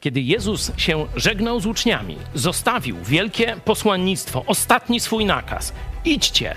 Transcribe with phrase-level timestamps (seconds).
[0.00, 5.72] kiedy Jezus się żegnał z uczniami, zostawił wielkie posłannictwo, ostatni swój nakaz:
[6.04, 6.54] idźcie,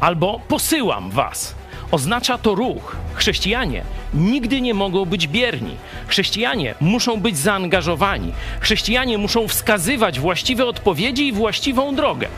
[0.00, 1.54] albo posyłam was.
[1.90, 2.96] Oznacza to ruch.
[3.14, 3.82] Chrześcijanie
[4.14, 5.76] nigdy nie mogą być bierni.
[6.06, 8.32] Chrześcijanie muszą być zaangażowani.
[8.60, 12.28] Chrześcijanie muszą wskazywać właściwe odpowiedzi i właściwą drogę.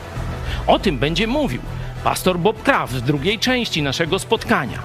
[0.67, 1.61] O tym będzie mówił
[2.03, 4.79] pastor Bob Kraft w drugiej części naszego spotkania.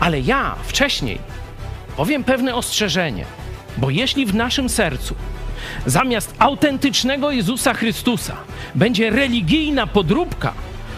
[0.00, 1.18] Ale ja wcześniej
[1.96, 3.24] powiem pewne ostrzeżenie,
[3.76, 5.14] bo jeśli w naszym sercu
[5.86, 8.36] zamiast autentycznego Jezusa Chrystusa
[8.74, 10.52] będzie religijna podróbka,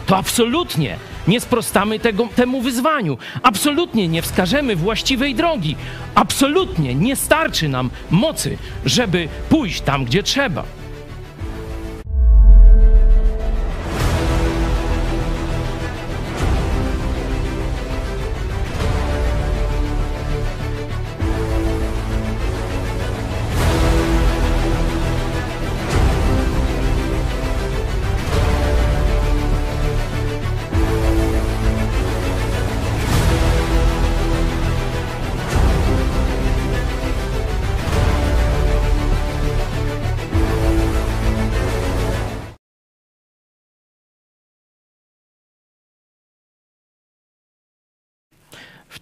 [0.06, 0.96] to absolutnie
[1.28, 3.18] nie sprostamy tego, temu wyzwaniu.
[3.42, 5.76] Absolutnie nie wskażemy właściwej drogi.
[6.14, 10.64] Absolutnie nie starczy nam mocy, żeby pójść tam, gdzie trzeba.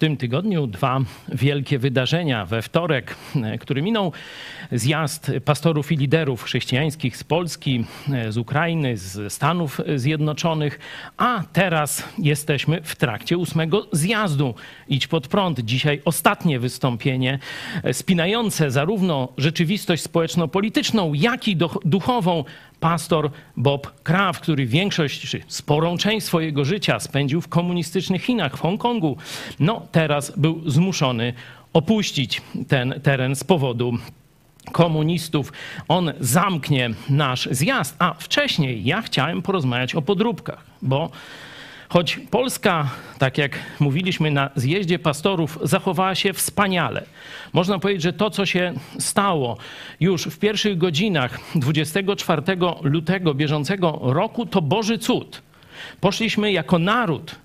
[0.03, 2.45] Tym tygodniu dwa wielkie wydarzenia.
[2.45, 4.11] We wtorek, e, który minął,
[4.71, 10.79] zjazd pastorów i liderów chrześcijańskich z Polski, e, z Ukrainy, z Stanów Zjednoczonych,
[11.17, 14.55] a teraz jesteśmy w trakcie ósmego zjazdu
[14.87, 15.59] Idź pod prąd.
[15.59, 17.39] Dzisiaj ostatnie wystąpienie
[17.83, 22.43] e, spinające zarówno rzeczywistość społeczno-polityczną, jak i duchową
[22.83, 28.59] pastor Bob Kraft, który większość, czy sporą część swojego życia spędził w komunistycznych Chinach, w
[28.59, 29.17] Hongkongu,
[29.59, 31.33] no teraz był zmuszony
[31.73, 33.93] opuścić ten teren z powodu
[34.71, 35.53] komunistów.
[35.87, 41.09] On zamknie nasz zjazd, a wcześniej ja chciałem porozmawiać o podróbkach, bo
[41.93, 47.05] Choć Polska, tak jak mówiliśmy na zjeździe pastorów, zachowała się wspaniale.
[47.53, 49.57] Można powiedzieć, że to, co się stało
[49.99, 52.41] już w pierwszych godzinach 24
[52.81, 55.41] lutego bieżącego roku, to Boży cud.
[56.01, 57.35] Poszliśmy jako naród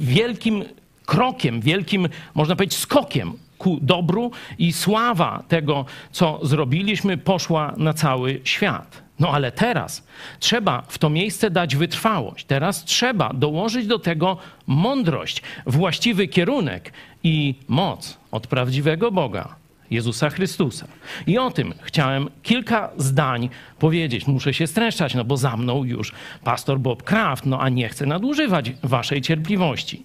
[0.00, 0.64] wielkim
[1.06, 8.40] krokiem, wielkim, można powiedzieć, skokiem ku dobru i sława tego, co zrobiliśmy, poszła na cały
[8.44, 9.07] świat.
[9.20, 10.06] No ale teraz
[10.40, 12.44] trzeba w to miejsce dać wytrwałość.
[12.44, 14.36] Teraz trzeba dołożyć do tego
[14.66, 16.92] mądrość, właściwy kierunek
[17.24, 19.58] i moc od prawdziwego Boga.
[19.90, 20.86] Jezusa Chrystusa.
[21.26, 23.48] I o tym chciałem kilka zdań
[23.78, 24.26] powiedzieć.
[24.26, 26.12] Muszę się streszczać, no bo za mną już
[26.44, 30.04] pastor Bob Kraft, no a nie chcę nadużywać waszej cierpliwości.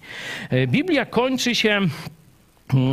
[0.50, 1.82] E, Biblia kończy się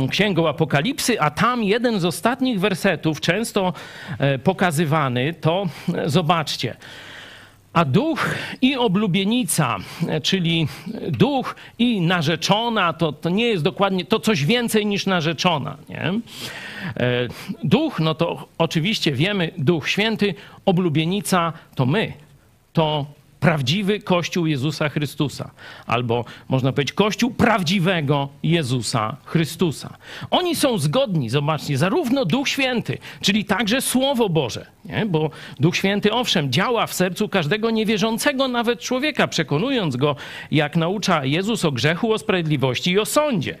[0.09, 3.73] Księgą Apokalipsy, a tam jeden z ostatnich wersetów, często
[4.19, 5.65] e, pokazywany, to
[5.95, 6.75] e, zobaczcie.
[7.73, 9.77] A duch i oblubienica,
[10.07, 10.67] e, czyli
[11.09, 15.77] duch i narzeczona, to, to nie jest dokładnie, to coś więcej niż narzeczona.
[15.89, 16.13] Nie?
[17.63, 20.33] Duch, no to oczywiście wiemy, duch święty,
[20.65, 22.13] oblubienica to my,
[22.73, 23.05] to
[23.41, 25.51] prawdziwy Kościół Jezusa Chrystusa,
[25.87, 29.97] albo można powiedzieć Kościół prawdziwego Jezusa Chrystusa.
[30.31, 35.05] Oni są zgodni, zobaczcie, zarówno Duch Święty, czyli także Słowo Boże, nie?
[35.05, 35.29] bo
[35.59, 40.15] Duch Święty, owszem, działa w sercu każdego niewierzącego nawet człowieka, przekonując go,
[40.51, 43.57] jak naucza Jezus o grzechu, o sprawiedliwości i o sądzie.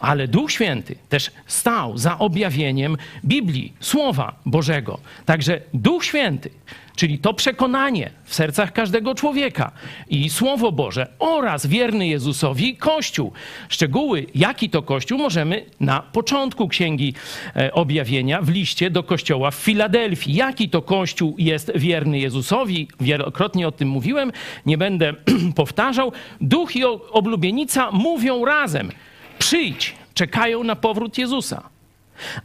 [0.00, 4.98] Ale Duch Święty też stał za objawieniem Biblii, Słowa Bożego.
[5.26, 6.50] Także Duch Święty
[6.96, 9.72] Czyli to przekonanie w sercach każdego człowieka
[10.08, 13.32] i Słowo Boże oraz wierny Jezusowi Kościół.
[13.68, 17.14] Szczegóły, jaki to Kościół, możemy na początku Księgi
[17.56, 20.34] e, Objawienia w liście do Kościoła w Filadelfii.
[20.34, 22.88] Jaki to Kościół jest wierny Jezusowi?
[23.00, 24.32] Wielokrotnie o tym mówiłem,
[24.66, 25.12] nie będę
[25.56, 26.12] powtarzał.
[26.40, 28.90] Duch i oblubienica mówią razem.
[29.38, 31.62] Przyjdź, czekają na powrót Jezusa.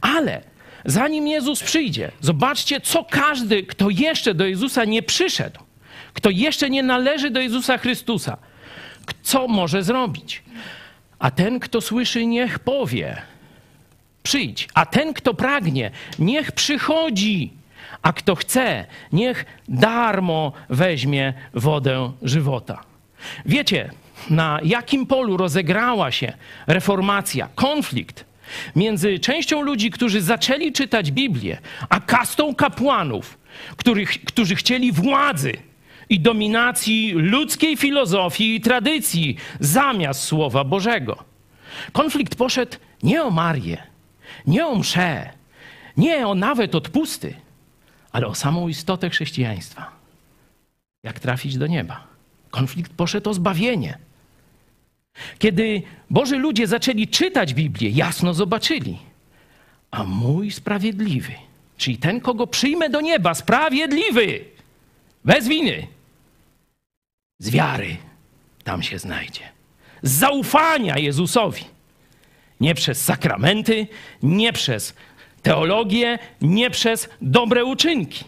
[0.00, 0.42] Ale
[0.84, 5.60] zanim Jezus przyjdzie, zobaczcie, co każdy, kto jeszcze do Jezusa nie przyszedł,
[6.14, 8.36] kto jeszcze nie należy do Jezusa Chrystusa,
[9.22, 10.42] co może zrobić.
[11.18, 13.22] A ten, kto słyszy, niech powie:
[14.22, 14.68] Przyjdź.
[14.74, 17.52] A ten, kto pragnie, niech przychodzi.
[18.02, 22.82] A kto chce, niech darmo weźmie wodę żywota.
[23.46, 23.90] Wiecie,
[24.30, 26.32] na jakim polu rozegrała się
[26.66, 28.24] reformacja, konflikt
[28.76, 31.58] między częścią ludzi, którzy zaczęli czytać Biblię,
[31.88, 33.38] a kastą kapłanów,
[33.76, 35.52] których, którzy chcieli władzy
[36.08, 41.24] i dominacji ludzkiej filozofii i tradycji zamiast Słowa Bożego.
[41.92, 43.82] Konflikt poszedł nie o Marię,
[44.46, 45.38] nie o mszę,
[45.96, 47.34] Nie o nawet odpusty,
[48.12, 49.90] ale o samą istotę chrześcijaństwa.
[51.02, 52.06] Jak trafić do nieba?
[52.50, 53.98] Konflikt poszedł o zbawienie.
[55.38, 58.98] Kiedy Boży ludzie zaczęli czytać Biblię, jasno zobaczyli,
[59.90, 61.32] a mój sprawiedliwy,
[61.76, 64.44] czyli ten, kogo przyjmę do nieba, sprawiedliwy,
[65.24, 65.86] bez winy,
[67.38, 67.96] z wiary
[68.64, 69.40] tam się znajdzie.
[70.02, 71.64] Z zaufania Jezusowi.
[72.60, 73.86] Nie przez sakramenty,
[74.22, 74.94] nie przez
[75.42, 78.24] teologię, nie przez dobre uczynki.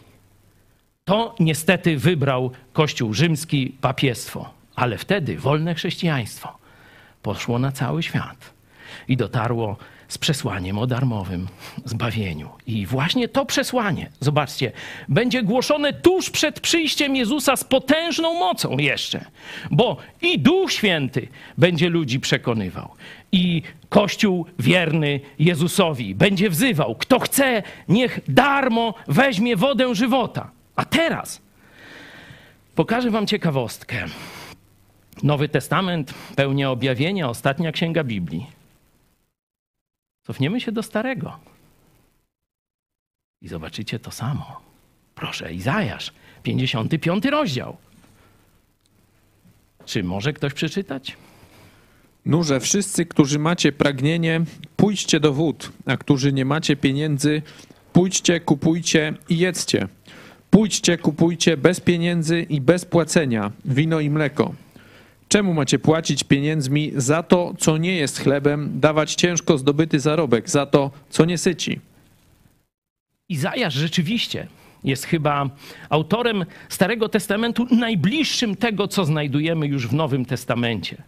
[1.05, 6.60] To niestety wybrał Kościół rzymski, papiestwo, ale wtedy wolne chrześcijaństwo
[7.23, 8.53] poszło na cały świat
[9.09, 9.77] i dotarło
[10.09, 11.49] z przesłaniem o darmowym
[11.85, 12.51] zbawieniu.
[12.67, 14.73] I właśnie to przesłanie, zobaczcie,
[15.09, 19.25] będzie głoszone tuż przed przyjściem Jezusa z potężną mocą jeszcze,
[19.71, 21.29] bo i Duch Święty
[21.59, 22.91] będzie ludzi przekonywał,
[23.33, 30.51] i Kościół wierny Jezusowi będzie wzywał, kto chce, niech darmo weźmie wodę żywota.
[30.77, 31.41] A teraz
[32.75, 34.05] pokażę Wam ciekawostkę.
[35.23, 38.47] Nowy Testament, pełnia objawienia, ostatnia księga Biblii.
[40.27, 41.39] Cofniemy się do Starego
[43.43, 44.61] i zobaczycie to samo.
[45.15, 46.13] Proszę, Izajasz,
[46.43, 47.77] 55 rozdział.
[49.85, 51.17] Czy może ktoś przeczytać?
[52.27, 54.41] Nurze, wszyscy, którzy macie pragnienie,
[54.77, 57.43] pójdźcie do wód, a którzy nie macie pieniędzy,
[57.93, 59.89] pójdźcie, kupujcie i jedzcie.
[60.51, 64.55] Pójdźcie, kupujcie bez pieniędzy i bez płacenia wino i mleko.
[65.33, 70.67] Czemu macie płacić pieniędzmi za to, co nie jest chlebem, dawać ciężko zdobyty zarobek za
[70.67, 71.81] to, co nie syci?
[73.29, 74.47] Izajasz rzeczywiście
[74.85, 75.51] jest chyba
[75.91, 81.03] autorem Starego Testamentu najbliższym tego, co znajdujemy już w Nowym Testamencie.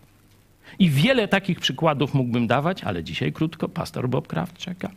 [0.79, 4.91] I wiele takich przykładów mógłbym dawać, ale dzisiaj krótko, pastor Bob Kraft czeka.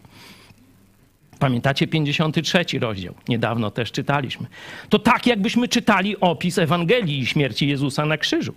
[1.39, 3.13] Pamiętacie 53 rozdział?
[3.27, 4.47] Niedawno też czytaliśmy.
[4.89, 8.53] To tak, jakbyśmy czytali opis Ewangelii i śmierci Jezusa na krzyżu.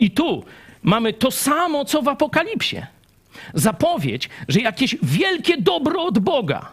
[0.00, 0.44] I tu
[0.82, 2.86] mamy to samo, co w Apokalipsie.
[3.54, 6.72] Zapowiedź, że jakieś wielkie dobro od Boga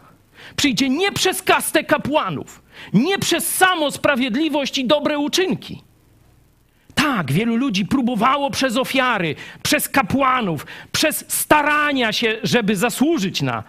[0.55, 2.61] przyjdzie nie przez kastę kapłanów,
[2.93, 5.81] nie przez samo sprawiedliwość i dobre uczynki.
[6.95, 13.63] Tak, wielu ludzi próbowało przez ofiary, przez kapłanów, przez starania się, żeby zasłużyć na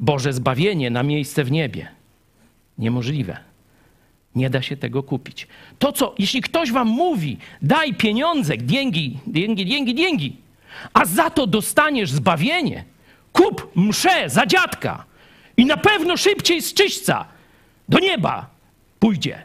[0.00, 1.88] Boże zbawienie, na miejsce w niebie.
[2.78, 3.45] Niemożliwe.
[4.36, 5.46] Nie da się tego kupić.
[5.78, 10.36] To co, jeśli ktoś wam mówi, daj pieniądze, dzięki, dzięki, dzięki, dzięki,
[10.94, 12.84] a za to dostaniesz zbawienie,
[13.32, 15.04] kup mszę za dziadka
[15.56, 17.24] i na pewno szybciej z czyśćca
[17.88, 18.50] do nieba
[18.98, 19.42] pójdzie.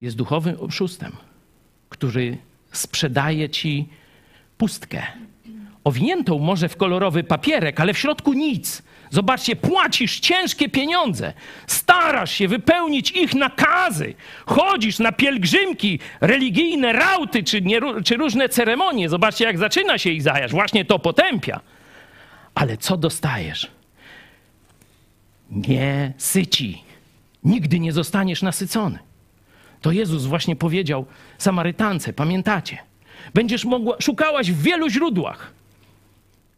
[0.00, 1.12] Jest duchowym oszustem,
[1.88, 2.38] który
[2.72, 3.88] sprzedaje ci
[4.58, 5.02] pustkę.
[5.84, 8.82] Owiniętą może w kolorowy papierek, ale w środku nic.
[9.10, 11.32] Zobaczcie, płacisz ciężkie pieniądze,
[11.66, 14.14] starasz się wypełnić ich nakazy,
[14.46, 19.08] chodzisz na pielgrzymki, religijne rauty czy, nie, czy różne ceremonie.
[19.08, 21.60] Zobaczcie, jak zaczyna się Izajasz, właśnie to potępia.
[22.54, 23.70] Ale co dostajesz?
[25.50, 26.82] Nie syci.
[27.44, 28.98] Nigdy nie zostaniesz nasycony.
[29.80, 31.06] To Jezus właśnie powiedział
[31.38, 32.78] Samarytance, pamiętacie?
[33.34, 35.52] Będziesz mogła, szukałaś w wielu źródłach.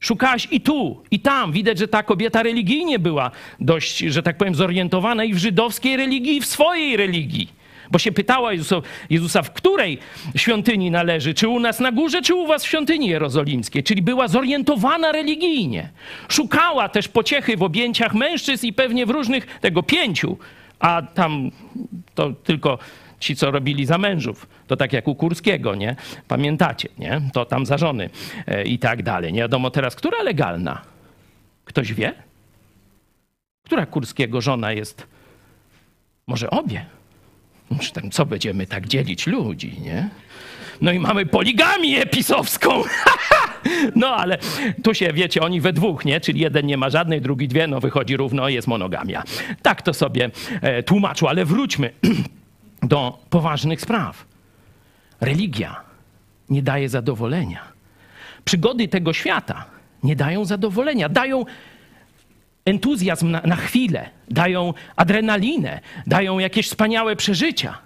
[0.02, 1.52] Szukałaś i tu, i tam.
[1.52, 6.36] Widać, że ta kobieta religijnie była dość, że tak powiem, zorientowana i w żydowskiej religii,
[6.36, 7.48] i w swojej religii.
[7.91, 8.76] Bo się pytała Jezusa,
[9.10, 9.98] Jezusa, w której
[10.36, 13.82] świątyni należy, czy u nas na górze, czy u was w świątyni jerozolimskiej.
[13.82, 15.91] Czyli była zorientowana religijnie.
[16.29, 20.38] Szukała też pociechy w objęciach mężczyzn i pewnie w różnych, tego pięciu,
[20.79, 21.50] a tam
[22.15, 22.79] to tylko
[23.22, 24.46] ci, co robili za mężów.
[24.67, 25.96] To tak jak u Kurskiego, nie?
[26.29, 27.20] Pamiętacie, nie?
[27.32, 28.10] To tam za żony
[28.46, 29.32] e, i tak dalej.
[29.32, 30.82] Nie wiadomo teraz, która legalna?
[31.64, 32.12] Ktoś wie?
[33.64, 35.06] Która Kurskiego żona jest?
[36.26, 36.84] Może obie?
[38.12, 40.08] Co będziemy tak dzielić ludzi, nie?
[40.81, 42.70] No i mamy poligamię pisowską.
[43.96, 44.38] No ale
[44.82, 46.20] tu się, wiecie, oni we dwóch, nie?
[46.20, 49.22] Czyli jeden nie ma żadnej, drugi dwie, no wychodzi równo, jest monogamia.
[49.62, 51.91] Tak to sobie e, tłumaczył, ale wróćmy
[52.82, 54.27] do poważnych spraw.
[55.20, 55.81] Religia
[56.51, 57.62] nie daje zadowolenia.
[58.44, 59.65] Przygody tego świata
[60.03, 61.44] nie dają zadowolenia, dają
[62.65, 67.79] entuzjazm na, na chwilę, dają adrenalinę, dają jakieś wspaniałe przeżycia,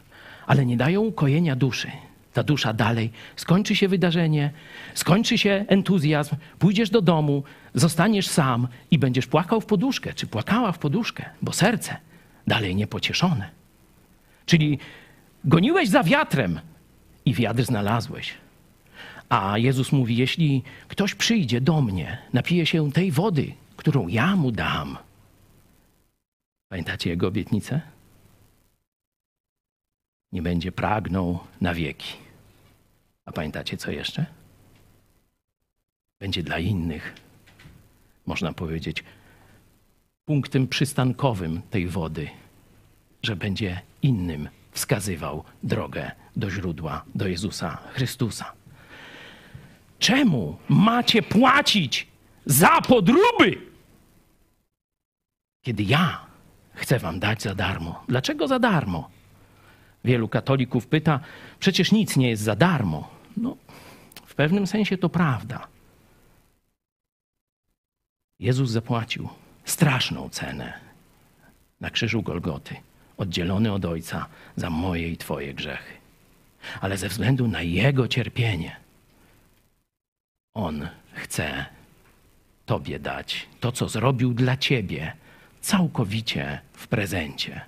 [0.47, 1.91] ale nie dają ukojenia duszy.
[2.33, 4.51] Ta dusza dalej, skończy się wydarzenie,
[4.95, 7.43] skończy się entuzjazm, pójdziesz do domu,
[7.75, 11.97] zostaniesz sam i będziesz płakał w poduszkę, czy płakała w poduszkę, bo serce
[12.47, 13.51] dalej niepocieszone.
[14.47, 14.79] Czyli
[15.45, 16.61] goniłeś za wiatrem
[17.25, 18.35] i wiatr znalazłeś.
[19.29, 24.53] A Jezus mówi: Jeśli ktoś przyjdzie do mnie, napije się tej wody, którą ja mu
[24.53, 24.99] dam,
[26.69, 27.81] Pamiętacie jego obietnicę?
[30.33, 32.17] Nie będzie pragnął na wieki.
[33.25, 34.27] A pamiętacie co jeszcze?
[36.21, 37.15] Będzie dla innych,
[38.27, 39.05] można powiedzieć,
[40.25, 42.29] punktem przystankowym tej wody,
[43.23, 48.53] że będzie innym wskazywał drogę do źródła, do Jezusa Chrystusa.
[49.99, 52.07] Czemu macie płacić
[52.47, 53.61] za podróby,
[55.63, 56.27] kiedy ja
[56.75, 58.05] chcę wam dać za darmo?
[58.09, 59.11] Dlaczego za darmo?
[60.05, 61.21] Wielu katolików pyta,
[61.59, 63.11] przecież nic nie jest za darmo.
[63.37, 63.57] No,
[64.27, 65.67] w pewnym sensie to prawda.
[68.39, 69.29] Jezus zapłacił
[69.65, 70.81] straszną cenę
[71.81, 72.77] na krzyżu Golgoty,
[73.17, 75.95] oddzielony od Ojca za moje i Twoje grzechy.
[76.81, 78.77] Ale ze względu na Jego cierpienie,
[80.55, 81.67] On chce
[82.67, 85.13] Tobie dać to, co zrobił dla Ciebie,
[85.61, 87.61] całkowicie w prezencie.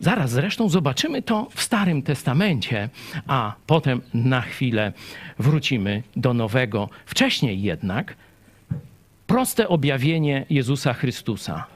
[0.00, 2.88] Zaraz zresztą zobaczymy to w Starym Testamencie,
[3.26, 4.92] a potem na chwilę
[5.38, 6.88] wrócimy do Nowego.
[7.06, 8.14] Wcześniej jednak
[9.26, 11.66] proste objawienie Jezusa Chrystusa.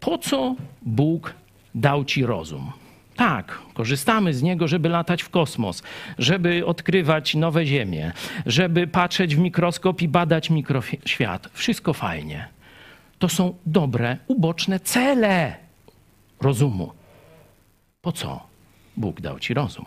[0.00, 1.34] Po co Bóg
[1.76, 2.72] dał ci rozum?
[3.16, 5.82] Tak, korzystamy z niego, żeby latać w kosmos,
[6.18, 8.12] żeby odkrywać nowe ziemie,
[8.46, 11.48] żeby patrzeć w mikroskop i badać mikroświat.
[11.52, 12.48] Wszystko fajnie.
[13.18, 15.56] To są dobre, uboczne cele
[16.40, 16.92] rozumu.
[18.02, 18.46] Po co
[18.96, 19.84] Bóg dał ci rozum?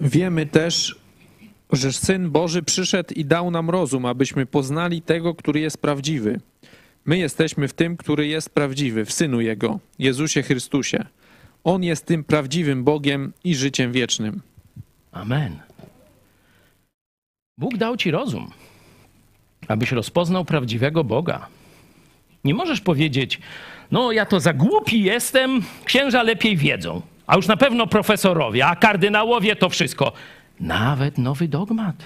[0.00, 0.96] Wiemy też,
[1.72, 6.40] że Syn Boży przyszedł i dał nam rozum, abyśmy poznali tego, który jest prawdziwy.
[7.04, 11.06] My jesteśmy w tym, który jest prawdziwy, w Synu Jego, Jezusie Chrystusie.
[11.64, 14.40] On jest tym prawdziwym Bogiem i życiem wiecznym.
[15.12, 15.58] Amen.
[17.58, 18.50] Bóg dał ci rozum,
[19.68, 21.46] abyś rozpoznał prawdziwego Boga.
[22.44, 23.40] Nie możesz powiedzieć,
[23.90, 28.76] no ja to za głupi jestem, księża lepiej wiedzą, a już na pewno profesorowie, a
[28.76, 30.12] kardynałowie to wszystko.
[30.60, 31.96] Nawet nowy dogmat.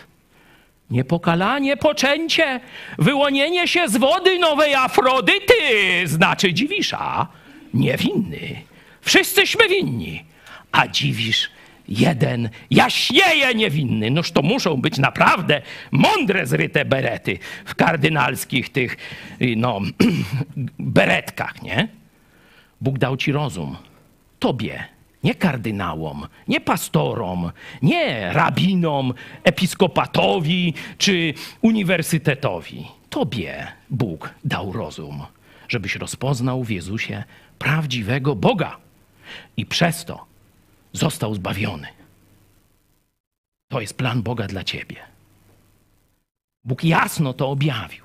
[0.90, 2.60] Niepokalanie, poczęcie,
[2.98, 5.54] wyłonienie się z wody nowej Afrodyty,
[6.04, 7.26] znaczy dziwisza,
[7.74, 8.62] niewinny.
[9.00, 10.24] Wszyscyśmy winni,
[10.72, 11.50] a dziwisz
[11.88, 14.10] jeden jaśnieje niewinny.
[14.10, 18.96] Noż to muszą być naprawdę mądre zryte berety w kardynalskich tych,
[19.56, 19.80] no,
[20.78, 21.88] beretkach, nie?
[22.80, 23.76] Bóg dał ci rozum.
[24.38, 24.84] Tobie,
[25.24, 27.52] nie kardynałom, nie pastorom,
[27.82, 29.14] nie rabinom,
[29.44, 32.86] episkopatowi czy uniwersytetowi.
[33.10, 35.22] Tobie Bóg dał rozum,
[35.68, 37.24] żebyś rozpoznał w Jezusie
[37.58, 38.76] prawdziwego Boga
[39.56, 40.24] i przez to
[40.92, 41.86] został zbawiony.
[43.68, 44.96] To jest plan Boga dla ciebie.
[46.64, 48.04] Bóg jasno to objawił.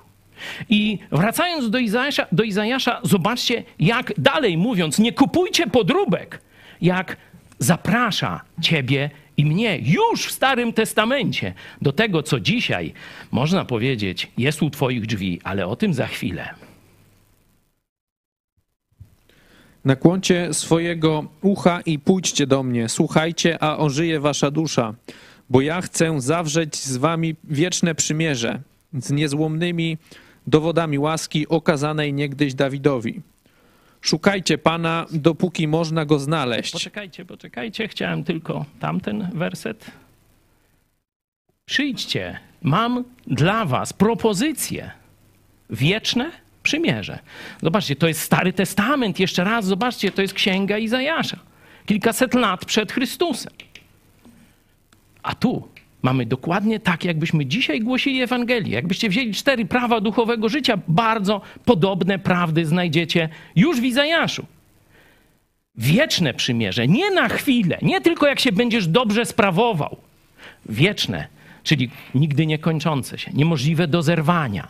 [0.68, 6.40] I wracając do Izajasza, do Izajasza, zobaczcie, jak dalej mówiąc, nie kupujcie podróbek,
[6.82, 7.16] jak
[7.58, 12.92] zaprasza ciebie i mnie już w Starym Testamencie do tego, co dzisiaj,
[13.30, 16.48] można powiedzieć, jest u Twoich drzwi, ale o tym za chwilę.
[19.84, 22.88] Nakłoncie swojego ucha i pójdźcie do mnie.
[22.88, 24.94] Słuchajcie, a ożyje wasza dusza,
[25.50, 28.60] bo ja chcę zawrzeć z wami wieczne przymierze
[28.92, 29.98] z niezłomnymi
[30.46, 33.20] dowodami łaski okazanej niegdyś Dawidowi.
[34.00, 36.72] Szukajcie Pana, dopóki można go znaleźć.
[36.72, 39.90] Poczekajcie, poczekajcie, chciałem tylko tamten werset.
[41.64, 44.90] Przyjdźcie, mam dla was propozycje
[45.70, 46.30] wieczne
[46.62, 47.18] przymierze.
[47.62, 49.20] Zobaczcie, to jest Stary Testament.
[49.20, 51.36] Jeszcze raz, zobaczcie, to jest Księga Izajasza.
[51.86, 53.52] Kilkaset lat przed Chrystusem.
[55.22, 55.68] A tu
[56.02, 58.74] mamy dokładnie tak, jakbyśmy dzisiaj głosili Ewangelię.
[58.74, 64.46] Jakbyście wzięli cztery prawa duchowego życia, bardzo podobne prawdy znajdziecie już w Izajaszu.
[65.76, 69.96] Wieczne przymierze, nie na chwilę, nie tylko jak się będziesz dobrze sprawował.
[70.66, 71.26] Wieczne,
[71.62, 74.68] czyli nigdy nie kończące się, niemożliwe do zerwania.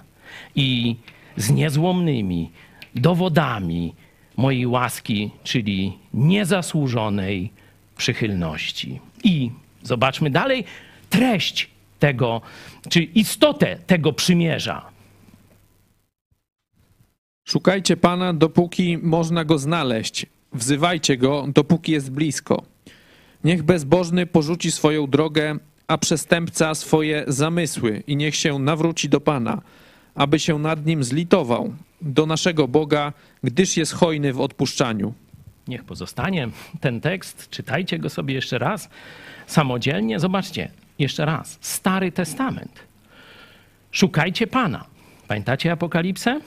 [0.56, 0.96] I
[1.36, 2.50] z niezłomnymi
[2.94, 3.94] dowodami
[4.36, 7.50] mojej łaski, czyli niezasłużonej
[7.96, 9.00] przychylności.
[9.24, 9.50] I
[9.82, 10.64] zobaczmy dalej
[11.10, 12.40] treść tego,
[12.88, 14.90] czy istotę tego przymierza.
[17.44, 20.26] Szukajcie Pana, dopóki można go znaleźć.
[20.52, 22.62] Wzywajcie go, dopóki jest blisko.
[23.44, 29.62] Niech bezbożny porzuci swoją drogę, a przestępca swoje zamysły i niech się nawróci do Pana
[30.14, 33.12] aby się nad nim zlitował do naszego Boga,
[33.44, 35.14] gdyż jest hojny w odpuszczaniu.
[35.68, 36.48] Niech pozostanie
[36.80, 38.88] ten tekst, czytajcie go sobie jeszcze raz
[39.46, 40.20] samodzielnie.
[40.20, 42.80] Zobaczcie, jeszcze raz, Stary Testament.
[43.92, 44.84] Szukajcie Pana.
[45.28, 46.40] Pamiętacie Apokalipsę?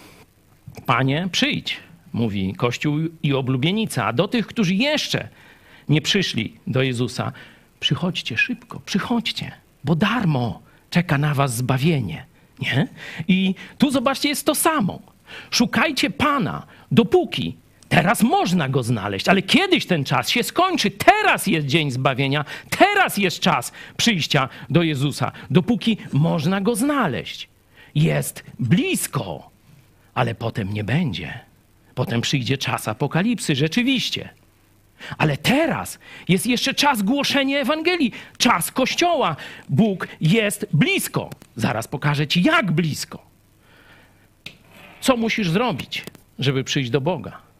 [0.86, 1.80] Panie, przyjdź,
[2.14, 4.06] mówi Kościół i oblubienica.
[4.06, 5.28] A do tych, którzy jeszcze
[5.90, 7.32] nie przyszli do Jezusa,
[7.80, 9.52] przychodźcie szybko, przychodźcie,
[9.84, 12.26] bo darmo czeka na was zbawienie.
[12.60, 12.88] Nie?
[13.28, 15.00] I tu zobaczcie, jest to samo.
[15.52, 17.56] Szukajcie Pana, dopóki
[17.94, 20.92] Teraz można go znaleźć, ale kiedyś ten czas się skończy.
[20.92, 27.50] Teraz jest dzień zbawienia, teraz jest czas przyjścia do Jezusa, dopóki można go znaleźć.
[27.96, 29.50] Jest blisko,
[30.14, 31.40] ale potem nie będzie.
[31.96, 34.30] Potem przyjdzie czas apokalipsy, rzeczywiście.
[35.18, 39.36] Ale teraz jest jeszcze czas głoszenia Ewangelii, czas Kościoła.
[39.70, 41.30] Bóg jest blisko.
[41.56, 43.26] Zaraz pokażę Ci, jak blisko.
[45.02, 46.04] Co musisz zrobić,
[46.40, 47.53] żeby przyjść do Boga?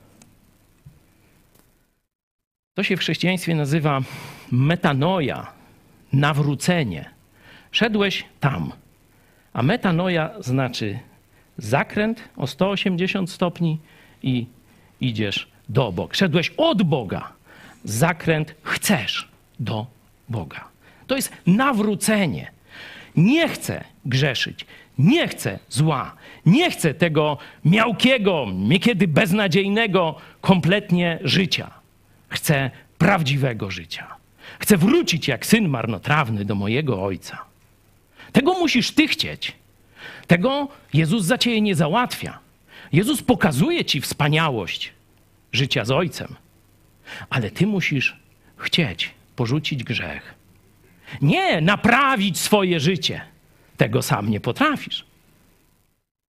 [2.76, 4.02] To się w chrześcijaństwie nazywa
[4.52, 5.48] metanoja,
[6.14, 7.10] nawrócenie.
[7.72, 8.72] Szedłeś tam,
[9.54, 11.00] a metanoja znaczy
[11.58, 13.80] zakręt o 180 stopni
[14.24, 14.46] i
[15.02, 16.14] idziesz do Boga.
[16.16, 17.32] Szedłeś od Boga,
[17.84, 19.28] zakręt chcesz
[19.60, 19.86] do
[20.30, 20.68] Boga.
[21.08, 22.52] To jest nawrócenie.
[23.16, 24.66] Nie chcę grzeszyć,
[24.98, 26.16] nie chcę zła,
[26.46, 31.83] nie chcę tego miałkiego, niekiedy beznadziejnego kompletnie życia.
[32.34, 34.16] Chcę prawdziwego życia.
[34.60, 37.46] Chcę wrócić jak syn marnotrawny do mojego ojca.
[38.32, 39.54] Tego musisz ty chcieć.
[40.28, 42.40] Tego Jezus za ciebie nie załatwia.
[42.94, 44.94] Jezus pokazuje ci wspaniałość
[45.52, 46.36] życia z ojcem,
[47.30, 48.18] ale ty musisz
[48.58, 50.34] chcieć porzucić grzech.
[51.22, 53.22] Nie naprawić swoje życie.
[53.78, 55.06] Tego sam nie potrafisz.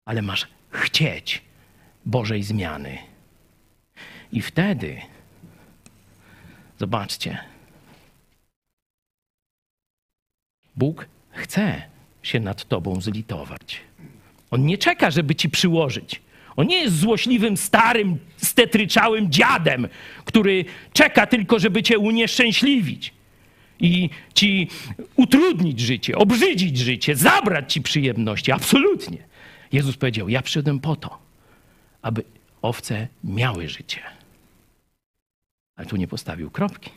[0.05, 1.43] Ale masz chcieć
[2.07, 2.99] Bożej zmiany.
[4.33, 5.01] I wtedy
[6.81, 7.39] Zobaczcie.
[10.77, 11.83] Bóg chce
[12.23, 13.81] się nad tobą zlitować.
[14.51, 16.21] On nie czeka, żeby ci przyłożyć.
[16.57, 19.89] On nie jest złośliwym, starym, stetryczałym dziadem,
[20.25, 23.15] który czeka tylko, żeby cię unieszczęśliwić
[23.81, 24.69] i ci
[25.17, 28.53] utrudnić życie, obrzydzić życie, zabrać ci przyjemności.
[28.53, 29.19] Absolutnie.
[29.73, 31.19] Jezus powiedział: Ja przyszedłem po to,
[32.03, 32.25] aby
[32.63, 34.20] owce miały życie
[35.81, 36.91] ale tu nie postawił kropki.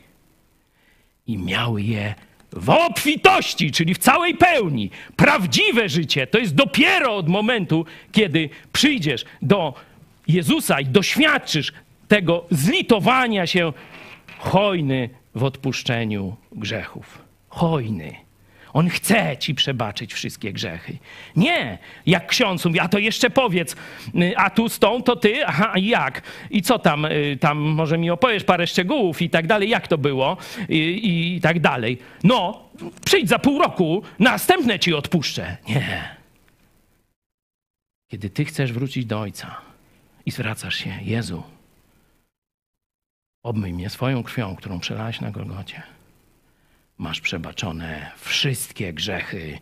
[1.26, 2.14] I miały je
[2.52, 4.90] w obfitości, czyli w całej pełni.
[5.16, 9.74] Prawdziwe życie to jest dopiero od momentu, kiedy przyjdziesz do
[10.28, 11.72] Jezusa i doświadczysz
[12.08, 13.72] tego zlitowania się
[14.38, 17.18] hojny w odpuszczeniu grzechów.
[17.48, 18.23] Hojny.
[18.74, 20.98] On chce ci przebaczyć wszystkie grzechy.
[21.36, 23.76] Nie, jak ksiądz mówi, a to jeszcze powiedz,
[24.14, 26.22] y, a tu z tą to ty, aha, jak?
[26.50, 29.98] I co tam, y, tam może mi opowiesz parę szczegółów i tak dalej, jak to
[29.98, 30.36] było
[30.68, 31.98] i, i tak dalej.
[32.24, 32.68] No,
[33.04, 35.56] przyjdź za pół roku, następne ci odpuszczę.
[35.68, 36.16] Nie.
[38.10, 39.60] Kiedy ty chcesz wrócić do Ojca
[40.26, 41.42] i zwracasz się, Jezu,
[43.42, 45.82] obmyj mnie swoją krwią, którą przelałeś na Golgocie
[46.98, 49.58] masz przebaczone wszystkie grzechy.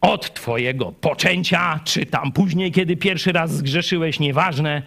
[0.00, 4.82] Od twojego poczęcia, czy tam później, kiedy pierwszy raz zgrzeszyłeś, nieważne,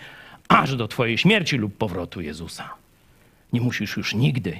[0.47, 2.73] aż do twojej śmierci lub powrotu Jezusa.
[3.53, 4.59] Nie musisz już nigdy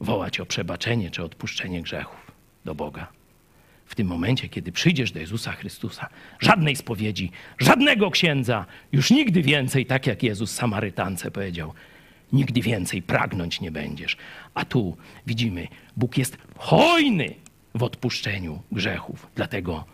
[0.00, 2.32] wołać o przebaczenie czy odpuszczenie grzechów
[2.64, 3.06] do Boga.
[3.86, 6.08] W tym momencie, kiedy przyjdziesz do Jezusa Chrystusa,
[6.40, 11.74] żadnej spowiedzi, żadnego księdza, już nigdy więcej, tak jak Jezus Samarytance powiedział,
[12.32, 14.16] nigdy więcej pragnąć nie będziesz.
[14.54, 17.34] A tu widzimy, Bóg jest hojny
[17.74, 19.26] w odpuszczeniu grzechów.
[19.34, 19.84] Dlatego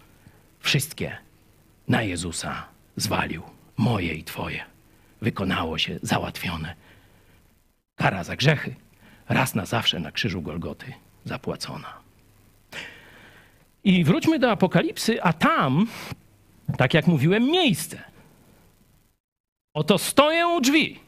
[0.60, 1.16] wszystkie
[1.88, 2.66] na Jezusa
[2.96, 3.42] zwalił.
[3.76, 4.64] Moje i Twoje.
[5.22, 6.74] Wykonało się, załatwione.
[7.96, 8.74] Kara za grzechy
[9.28, 10.92] raz na zawsze na krzyżu Golgoty
[11.24, 12.00] zapłacona.
[13.84, 15.86] I wróćmy do Apokalipsy, a tam,
[16.76, 18.02] tak jak mówiłem, miejsce.
[19.74, 21.00] Oto stoję u drzwi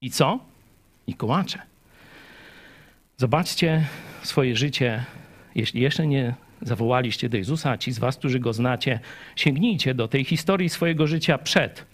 [0.00, 0.51] i co?
[1.06, 1.62] I kołacze.
[3.16, 3.86] Zobaczcie
[4.22, 5.04] swoje życie,
[5.54, 9.00] jeśli jeszcze nie zawołaliście do Jezusa, ci z was, którzy go znacie,
[9.36, 11.84] sięgnijcie do tej historii swojego życia przed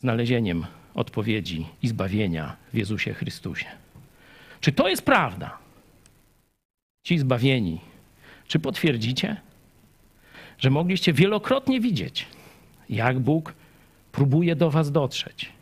[0.00, 3.66] znalezieniem odpowiedzi i zbawienia w Jezusie Chrystusie.
[4.60, 5.58] Czy to jest prawda?
[7.02, 7.80] Ci zbawieni,
[8.46, 9.36] czy potwierdzicie,
[10.58, 12.26] że mogliście wielokrotnie widzieć,
[12.88, 13.54] jak Bóg
[14.12, 15.57] próbuje do was dotrzeć?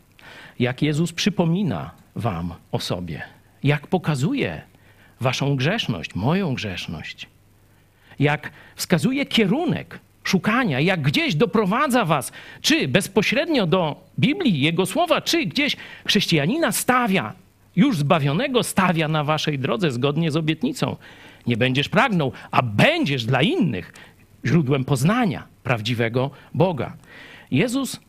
[0.59, 3.21] Jak Jezus przypomina wam o sobie,
[3.63, 4.61] jak pokazuje
[5.21, 7.27] waszą grzeszność, moją grzeszność,
[8.19, 15.45] jak wskazuje kierunek szukania, jak gdzieś doprowadza was, czy bezpośrednio do Biblii, Jego słowa, czy
[15.45, 17.33] gdzieś chrześcijanina stawia,
[17.75, 20.95] już zbawionego stawia na waszej drodze zgodnie z obietnicą.
[21.47, 23.93] Nie będziesz pragnął, a będziesz dla innych
[24.45, 26.93] źródłem poznania prawdziwego Boga.
[27.51, 27.99] Jezus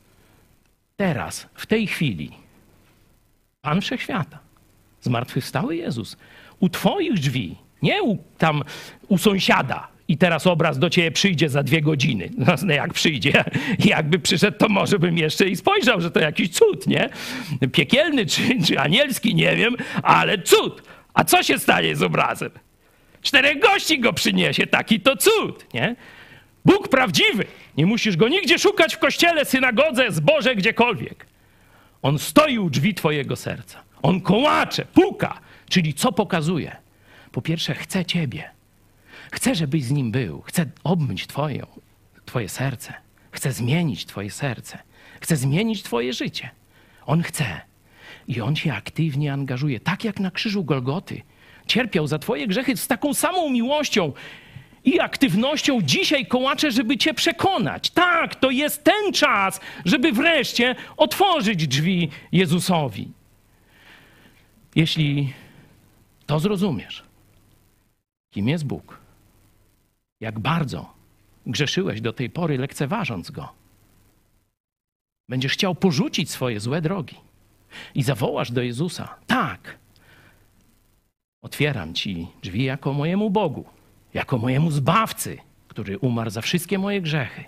[0.98, 2.30] teraz, w tej chwili,
[3.62, 4.38] Pan Wszechświata,
[5.00, 6.16] zmartwychwstały Jezus,
[6.60, 8.62] u Twoich drzwi, nie u, tam
[9.08, 12.30] u sąsiada, i teraz obraz do ciebie przyjdzie za dwie godziny.
[12.66, 13.44] No jak przyjdzie,
[13.84, 17.08] jakby przyszedł, to może bym jeszcze i spojrzał, że to jakiś cud, nie?
[17.72, 20.82] Piekielny czy, czy anielski, nie wiem, ale cud.
[21.14, 22.50] A co się stanie z obrazem?
[23.22, 25.96] Czterech gości go przyniesie, taki to cud, nie?
[26.68, 27.44] Bóg prawdziwy.
[27.76, 31.26] Nie musisz go nigdzie szukać w kościele, synagodze, zboże, gdziekolwiek.
[32.02, 33.82] On stoi u drzwi twojego serca.
[34.02, 35.38] On kołacze, puka.
[35.68, 36.76] Czyli co pokazuje?
[37.32, 38.50] Po pierwsze, chce ciebie.
[39.32, 40.42] Chce, żebyś z nim był.
[40.42, 41.66] Chce obmyć twoje,
[42.24, 42.94] twoje serce.
[43.32, 44.78] Chce zmienić twoje serce.
[45.20, 46.50] Chce zmienić twoje życie.
[47.06, 47.60] On chce.
[48.28, 51.22] I on się aktywnie angażuje, tak jak na krzyżu Golgoty.
[51.66, 54.12] Cierpiał za twoje grzechy z taką samą miłością
[54.88, 57.90] i aktywnością dzisiaj kołacze, żeby cię przekonać.
[57.90, 63.12] Tak, to jest ten czas, żeby wreszcie otworzyć drzwi Jezusowi.
[64.74, 65.32] Jeśli
[66.26, 67.02] to zrozumiesz,
[68.30, 69.00] kim jest Bóg,
[70.20, 70.94] jak bardzo
[71.46, 73.48] grzeszyłeś do tej pory, lekceważąc Go,
[75.28, 77.16] będziesz chciał porzucić swoje złe drogi
[77.94, 79.78] i zawołasz do Jezusa: Tak,
[81.42, 83.77] otwieram Ci drzwi jako mojemu Bogu
[84.14, 87.44] jako mojemu zbawcy, który umarł za wszystkie moje grzechy,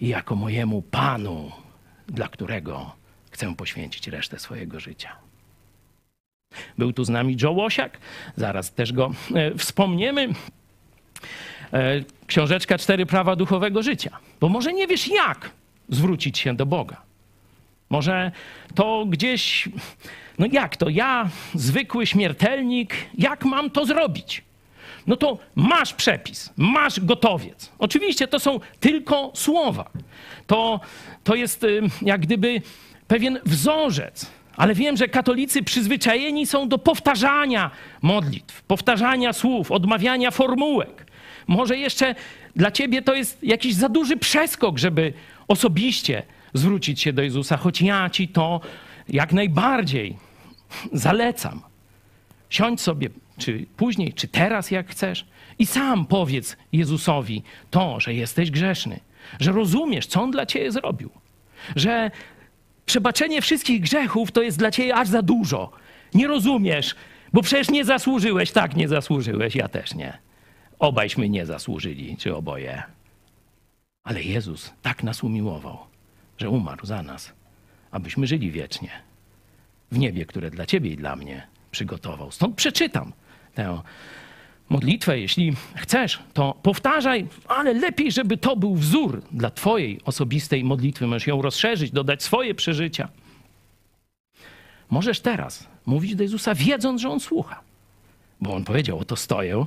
[0.00, 1.52] i jako mojemu Panu,
[2.08, 2.92] dla którego
[3.30, 5.16] chcę poświęcić resztę swojego życia.
[6.78, 7.98] Był tu z nami Joe Łosiak,
[8.36, 10.28] zaraz też go e, wspomniemy.
[11.72, 14.18] E, książeczka Cztery Prawa Duchowego Życia.
[14.40, 15.50] Bo może nie wiesz, jak
[15.88, 17.02] zwrócić się do Boga.
[17.90, 18.32] Może
[18.74, 19.68] to gdzieś,
[20.38, 24.42] no jak to, ja, zwykły śmiertelnik, jak mam to zrobić?
[25.06, 27.72] No to masz przepis, masz gotowiec.
[27.78, 29.90] Oczywiście to są tylko słowa.
[30.46, 30.80] To,
[31.24, 32.62] to jest y, jak gdyby
[33.08, 34.30] pewien wzorzec.
[34.56, 37.70] Ale wiem, że katolicy przyzwyczajeni są do powtarzania
[38.02, 41.06] modlitw, powtarzania słów, odmawiania formułek.
[41.46, 42.14] Może jeszcze
[42.56, 45.12] dla ciebie to jest jakiś za duży przeskok, żeby
[45.48, 46.22] osobiście
[46.54, 48.60] zwrócić się do Jezusa, choć ja ci to
[49.08, 50.16] jak najbardziej
[50.92, 51.60] zalecam.
[52.50, 55.26] Siądź sobie czy później, czy teraz, jak chcesz.
[55.58, 59.00] I sam powiedz Jezusowi to, że jesteś grzeszny,
[59.40, 61.10] że rozumiesz, co on dla ciebie zrobił,
[61.76, 62.10] że
[62.86, 65.72] przebaczenie wszystkich grzechów to jest dla ciebie aż za dużo.
[66.14, 66.94] Nie rozumiesz,
[67.32, 68.52] bo przecież nie zasłużyłeś.
[68.52, 70.18] Tak, nie zasłużyłeś, ja też nie.
[70.78, 72.82] Obajśmy nie zasłużyli, czy oboje.
[74.04, 75.78] Ale Jezus tak nas umiłował,
[76.38, 77.32] że umarł za nas,
[77.90, 78.90] abyśmy żyli wiecznie
[79.92, 82.30] w niebie, które dla ciebie i dla mnie przygotował.
[82.30, 83.12] Stąd przeczytam
[83.54, 83.80] tę
[84.68, 85.18] modlitwę.
[85.18, 91.06] Jeśli chcesz, to powtarzaj, ale lepiej, żeby to był wzór dla Twojej osobistej modlitwy.
[91.06, 93.08] Możesz ją rozszerzyć, dodać swoje przeżycia.
[94.90, 97.60] Możesz teraz mówić do Jezusa, wiedząc, że On słucha.
[98.40, 99.66] Bo On powiedział, oto stoję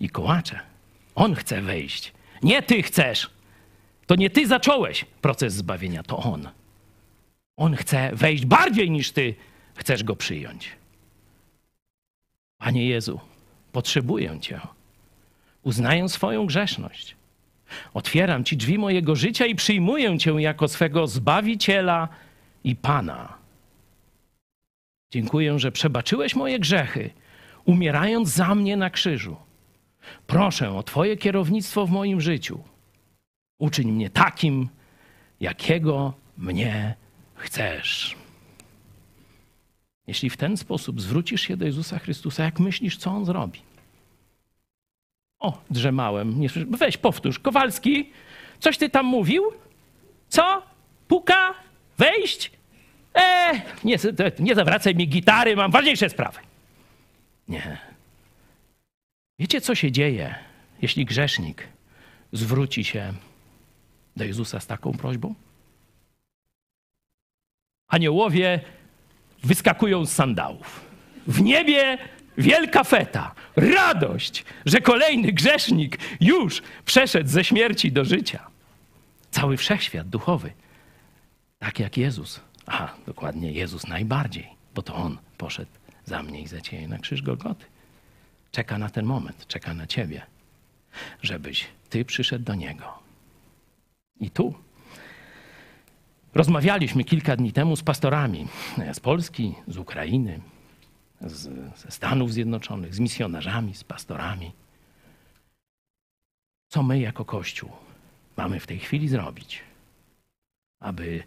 [0.00, 0.60] i kołaczę.
[1.14, 2.12] On chce wejść.
[2.42, 3.30] Nie Ty chcesz.
[4.06, 6.48] To nie Ty zacząłeś proces zbawienia, to On.
[7.56, 9.34] On chce wejść bardziej niż Ty
[9.74, 10.77] chcesz Go przyjąć.
[12.58, 13.20] Panie Jezu,
[13.72, 14.60] potrzebuję Cię.
[15.62, 17.16] Uznaję swoją grzeszność.
[17.94, 22.08] Otwieram Ci drzwi mojego życia i przyjmuję Cię jako swego Zbawiciela
[22.64, 23.38] i Pana.
[25.12, 27.10] Dziękuję, że przebaczyłeś moje grzechy,
[27.64, 29.36] umierając za mnie na krzyżu.
[30.26, 32.60] Proszę o Twoje kierownictwo w moim życiu.
[33.58, 34.68] Uczyń mnie takim,
[35.40, 36.94] jakiego mnie
[37.34, 38.16] chcesz.
[40.08, 43.60] Jeśli w ten sposób zwrócisz się do Jezusa Chrystusa, jak myślisz, co On zrobi?
[45.38, 46.40] O, drzemałem.
[46.40, 47.38] Nie Weź, powtórz.
[47.38, 48.10] Kowalski,
[48.60, 49.42] coś ty tam mówił?
[50.28, 50.62] Co?
[51.08, 51.54] Puka?
[51.98, 52.50] Wejść?
[53.14, 53.52] E,
[53.84, 53.96] nie,
[54.38, 56.38] nie zawracaj mi gitary, mam ważniejsze sprawy.
[57.48, 57.78] Nie.
[59.38, 60.34] Wiecie, co się dzieje,
[60.82, 61.68] jeśli grzesznik
[62.32, 63.12] zwróci się
[64.16, 65.34] do Jezusa z taką prośbą?
[67.88, 68.60] Aniołowie
[69.42, 70.80] wyskakują z sandałów.
[71.26, 71.98] W niebie
[72.38, 78.46] wielka feta, radość, że kolejny grzesznik już przeszedł ze śmierci do życia.
[79.30, 80.52] Cały wszechświat duchowy,
[81.58, 82.40] tak jak Jezus.
[82.66, 85.70] A dokładnie Jezus najbardziej, bo to On poszedł
[86.04, 87.64] za mnie i za ciebie na krzyż Golgoty.
[88.52, 90.22] Czeka na ten moment, czeka na ciebie,
[91.22, 92.98] żebyś ty przyszedł do Niego.
[94.20, 94.54] I tu
[96.38, 98.46] Rozmawialiśmy kilka dni temu z pastorami
[98.92, 100.40] z Polski, z Ukrainy,
[101.20, 101.42] z,
[101.78, 104.52] ze Stanów Zjednoczonych, z misjonarzami, z pastorami.
[106.68, 107.70] Co my jako Kościół
[108.36, 109.60] mamy w tej chwili zrobić,
[110.80, 111.22] aby,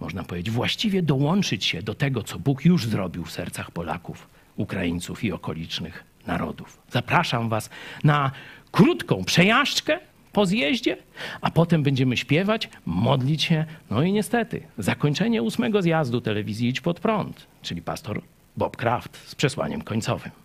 [0.00, 5.24] można powiedzieć, właściwie dołączyć się do tego, co Bóg już zrobił w sercach Polaków, Ukraińców
[5.24, 6.82] i okolicznych narodów.
[6.90, 7.70] Zapraszam Was
[8.04, 8.30] na
[8.72, 10.96] krótką przejażdżkę po zjeździe,
[11.40, 13.64] a potem będziemy śpiewać, modlić się.
[13.90, 18.22] No i niestety, zakończenie ósmego zjazdu telewizji Idź Pod Prąd, czyli pastor
[18.56, 20.41] Bob Kraft z przesłaniem końcowym.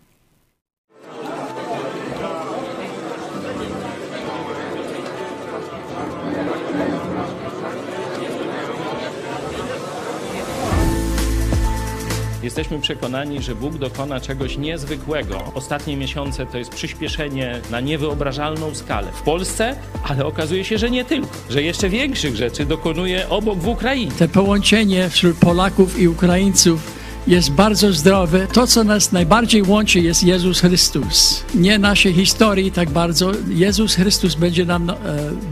[12.48, 15.52] Jesteśmy przekonani, że Bóg dokona czegoś niezwykłego.
[15.54, 21.06] Ostatnie miesiące to jest przyspieszenie na niewyobrażalną skalę w Polsce, ale okazuje się, że nie
[21.06, 24.12] tylko, że jeszcze większych rzeczy dokonuje obok w Ukrainie.
[24.12, 26.94] Te połączenie wśród Polaków i Ukraińców
[27.28, 28.48] jest bardzo zdrowe.
[28.54, 31.44] To, co nas najbardziej łączy, jest Jezus Chrystus.
[31.56, 33.32] Nie naszej historii tak bardzo.
[33.48, 34.96] Jezus Chrystus będzie nam e,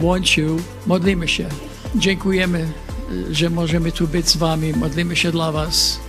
[0.02, 0.60] łączył.
[0.88, 1.46] Modlimy się.
[1.96, 2.60] Dziękujemy,
[3.30, 4.74] e, że możemy tu być z Wami.
[4.74, 6.06] Modlimy się dla Was.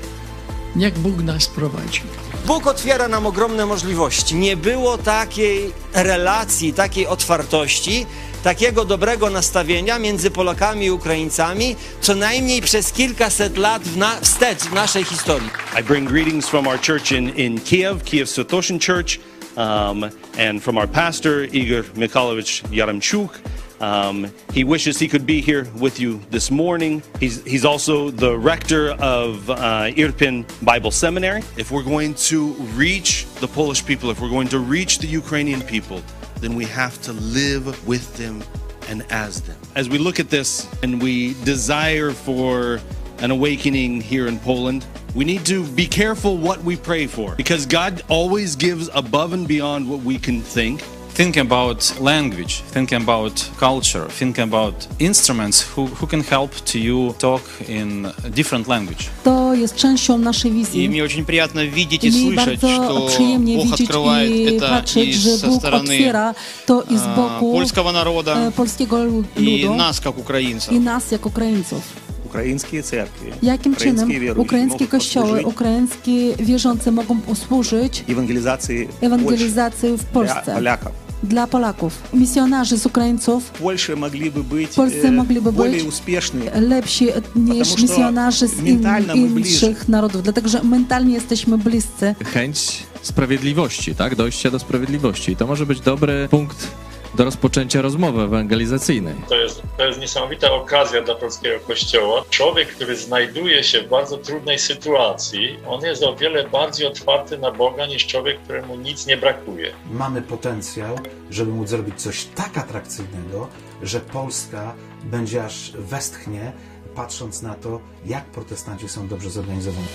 [0.76, 2.02] Niech Bóg nas prowadzi.
[2.46, 4.34] Bóg otwiera nam ogromne możliwości.
[4.34, 8.06] Nie było takiej relacji, takiej otwartości,
[8.44, 14.58] takiego dobrego nastawienia między Polakami i Ukraińcami, co najmniej przez kilkaset lat w na, wstecz
[14.58, 15.50] w naszej historii.
[15.80, 19.20] I bring greetings from our church in, in Kiev, Kiev Sotoshin Church,
[19.56, 20.04] um,
[20.48, 23.38] and from our pastor, Igor Mikhailovich Yaramchuk.
[23.80, 27.02] Um, he wishes he could be here with you this morning.
[27.20, 31.42] He's, he's also the rector of uh, Irpin Bible Seminary.
[31.56, 35.60] If we're going to reach the Polish people, if we're going to reach the Ukrainian
[35.62, 36.02] people,
[36.40, 38.42] then we have to live with them
[38.88, 39.58] and as them.
[39.74, 42.80] As we look at this and we desire for
[43.18, 47.64] an awakening here in Poland, we need to be careful what we pray for because
[47.64, 50.82] God always gives above and beyond what we can think.
[51.15, 57.13] thinking about language, thinking about culture, thinking about instruments who, who can help to you
[57.19, 59.09] talk in a different language.
[59.23, 60.85] To jest częścią naszej wizji.
[60.85, 64.29] И мне очень приятно видеть и I mi слышать, bardzo что przyjemnie Бог widzieć открывает
[64.35, 67.91] i это patrzeć, и że со Bóg стороны otwiera to i z а, boku польского
[67.91, 70.73] народа, e, polskiego lu- и ludu нас, как украинцев.
[70.73, 71.81] i nas jako Ukraińców.
[72.25, 78.87] Ukraińskie cerkwie, Jakim czynem ukraińskie wierujący ukraińskie mogą kościoły, posłużyć ukraińskie wierzący mogą posłużyć ewangelizacji
[79.01, 81.04] ewangelizacji w Polski Polsce dla Polaków.
[81.23, 82.01] dla Polaków.
[82.13, 86.59] Misjonarze z Ukraińców Польше могли бы быть Polsce э, mogliby более być успешны.
[86.61, 89.69] lepsi niż что misjonarze z in, mentalnie my bliżej.
[89.69, 92.15] innych narodów, dlatego że mentalnie jesteśmy bliscy.
[92.33, 94.15] Chęć sprawiedliwości, tak?
[94.15, 95.31] Dojścia do sprawiedliwości.
[95.31, 96.67] I to może być dobry punkt
[97.16, 99.14] do rozpoczęcia rozmowy ewangelizacyjnej.
[99.28, 102.24] To jest, to jest niesamowita okazja dla polskiego kościoła.
[102.30, 107.50] Człowiek, który znajduje się w bardzo trudnej sytuacji, on jest o wiele bardziej otwarty na
[107.50, 109.72] Boga niż człowiek, któremu nic nie brakuje.
[109.90, 110.98] Mamy potencjał,
[111.30, 113.48] żeby móc zrobić coś tak atrakcyjnego,
[113.82, 114.74] że Polska
[115.04, 116.52] będzie aż westchnie,
[116.94, 119.86] patrząc na to, jak protestanci są dobrze zorganizowani.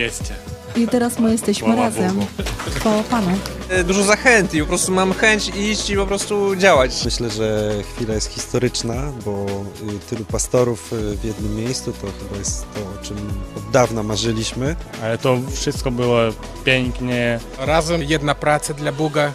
[0.00, 0.34] mieście.
[0.76, 2.14] I teraz my jesteśmy Chwała razem.
[2.14, 2.26] Bogu.
[2.74, 3.30] Chwała Panu.
[3.68, 7.04] E, dużo zachęty, po prostu mam chęć iść i po prostu działać.
[7.04, 9.46] Myślę, że chwila jest historyczna, bo
[9.94, 13.16] y, tylu pastorów y, w jednym miejscu to chyba jest to, o czym
[13.56, 14.76] od dawna marzyliśmy.
[15.02, 16.18] Ale to wszystko było
[16.64, 17.40] pięknie.
[17.58, 19.32] Razem jedna praca dla Boga.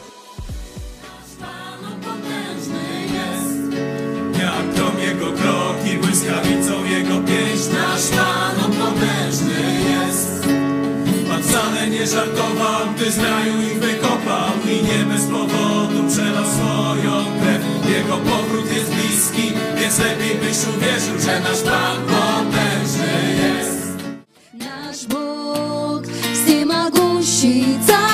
[13.06, 17.90] Każdy ich wykopał i nie bez powodu przelał swoją krew.
[17.90, 23.88] Jego powrót jest bliski, więc lepiej byś uwierzył, że nasz Pan potężny jest.
[24.54, 26.04] Nasz Bóg,
[26.46, 28.05] Simagushica.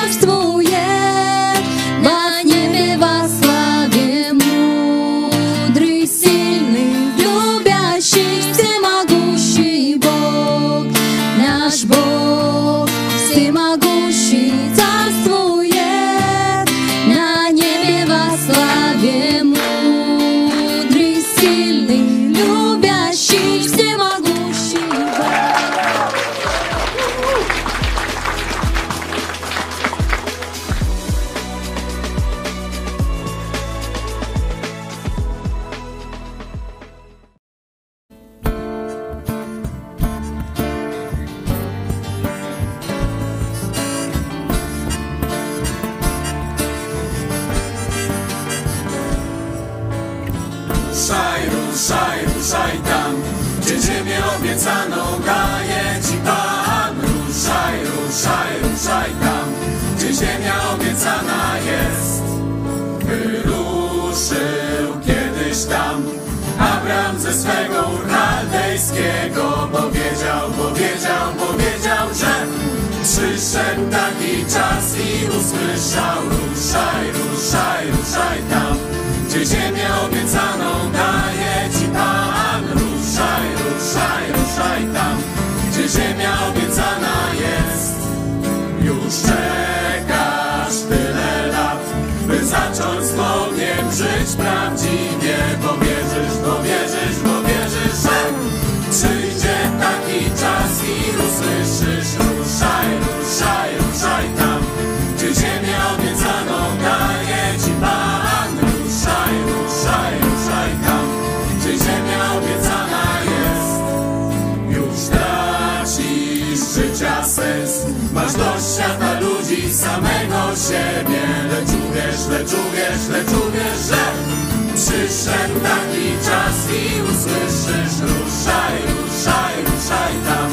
[123.33, 124.31] Uwierz, że
[124.75, 130.49] Przyszedł taki czas i usłyszysz Ruszaj, ruszaj, ruszaj tam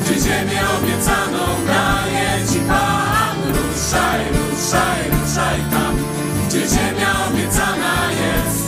[0.00, 3.38] Gdzie ziemię obiecaną daje Ci Pan.
[3.56, 5.96] Ruszaj, ruszaj, ruszaj tam
[6.48, 8.64] Gdzie ziemia obiecana jest.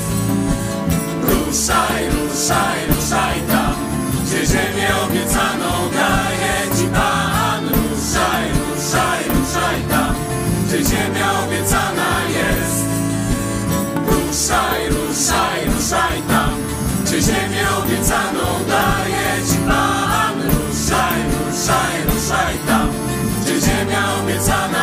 [1.23, 3.75] Ruszaj, ruszaj, ruszaj tam
[4.25, 7.65] Gdzie ziemię obiecaną daje Ci Pan.
[7.69, 10.15] Ruszaj, ruszaj, ruszaj tam
[10.67, 12.30] Gdzie ziemia obiecana jest
[14.51, 16.51] Ruszaj, ruszaj, ruszaj tam.
[17.05, 20.35] Gdzie ziemię obiecaną daje Ci Pan?
[20.43, 22.89] Ruszaj, ruszaj, ruszaj tam.
[23.43, 24.80] Gdzie ziemia obiecana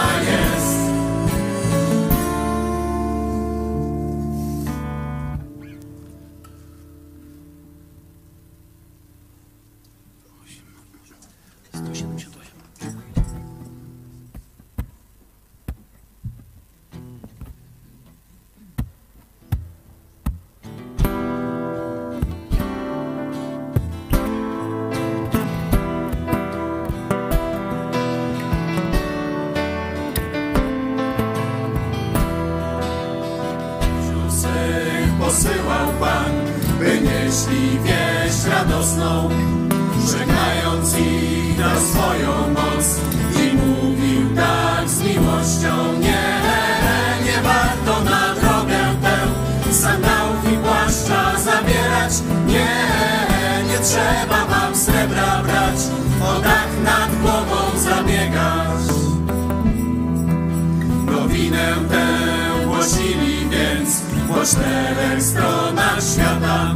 [64.52, 66.76] czterech stronach świata.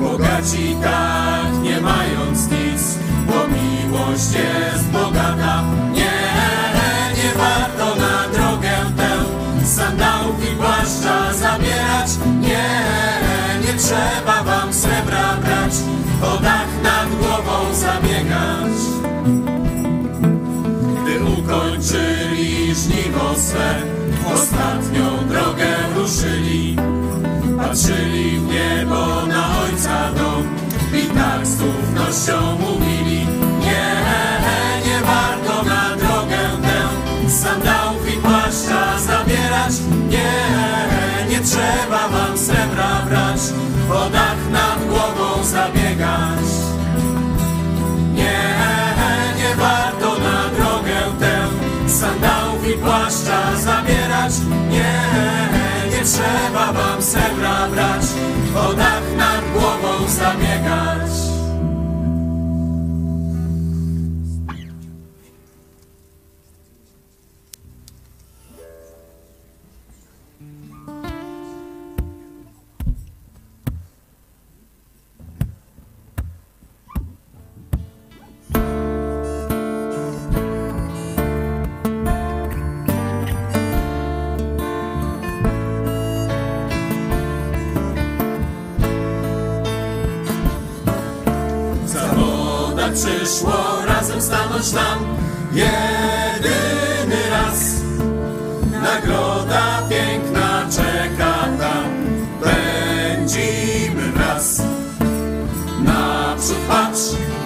[0.00, 5.64] Bogaci tak nie mając nic, bo miłość jest bogata.
[5.92, 6.18] Nie,
[7.18, 9.10] nie warto na drogę tę
[9.66, 12.10] sandałów i płaszcza zabierać.
[12.40, 12.68] Nie,
[13.66, 15.74] nie trzeba wam srebra brać,
[16.22, 16.40] o
[16.82, 18.78] nad głową zabiegać.
[21.02, 23.74] Gdy ukończyli żniwo swe,
[24.34, 26.76] ostatnią drogę ruszyli.
[27.58, 30.42] Patrzyli w niebo na Ojca dom
[30.94, 33.26] i tak z ufnością mówili
[33.60, 33.88] Nie,
[34.86, 39.74] nie warto na drogę tę sandałów i płaszcza zabierać
[40.08, 40.32] Nie,
[41.30, 43.40] nie trzeba wam srebra brać,
[43.90, 46.48] o dach nad głową zabiegać
[48.14, 48.54] nie,
[49.38, 51.48] nie warto na drogę tę
[51.88, 52.37] sandałów
[53.08, 54.32] i płaszcza zabierać.
[54.70, 54.92] Nie,
[55.90, 58.04] nie trzeba wam srebra brać,
[58.56, 61.27] o dach nad głową zabiegać.
[93.28, 94.98] Przyszło razem stanąć nam
[95.52, 97.74] jedyny raz.
[98.82, 101.90] Nagroda piękna czeka tam,
[102.42, 104.62] pędzimy wraz.
[105.84, 107.00] Naprzód patrz,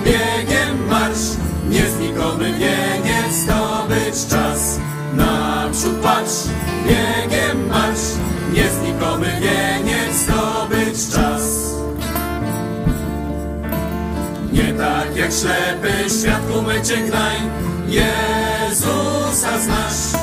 [0.05, 1.37] biegiem marsz,
[1.69, 4.79] nieznikomy wieniec zdobyć czas.
[5.15, 6.49] Naprzód patrz,
[6.87, 7.22] biegiem
[15.41, 17.37] ślepy światku mycie gnaj.
[17.89, 20.23] Jezusa znasz,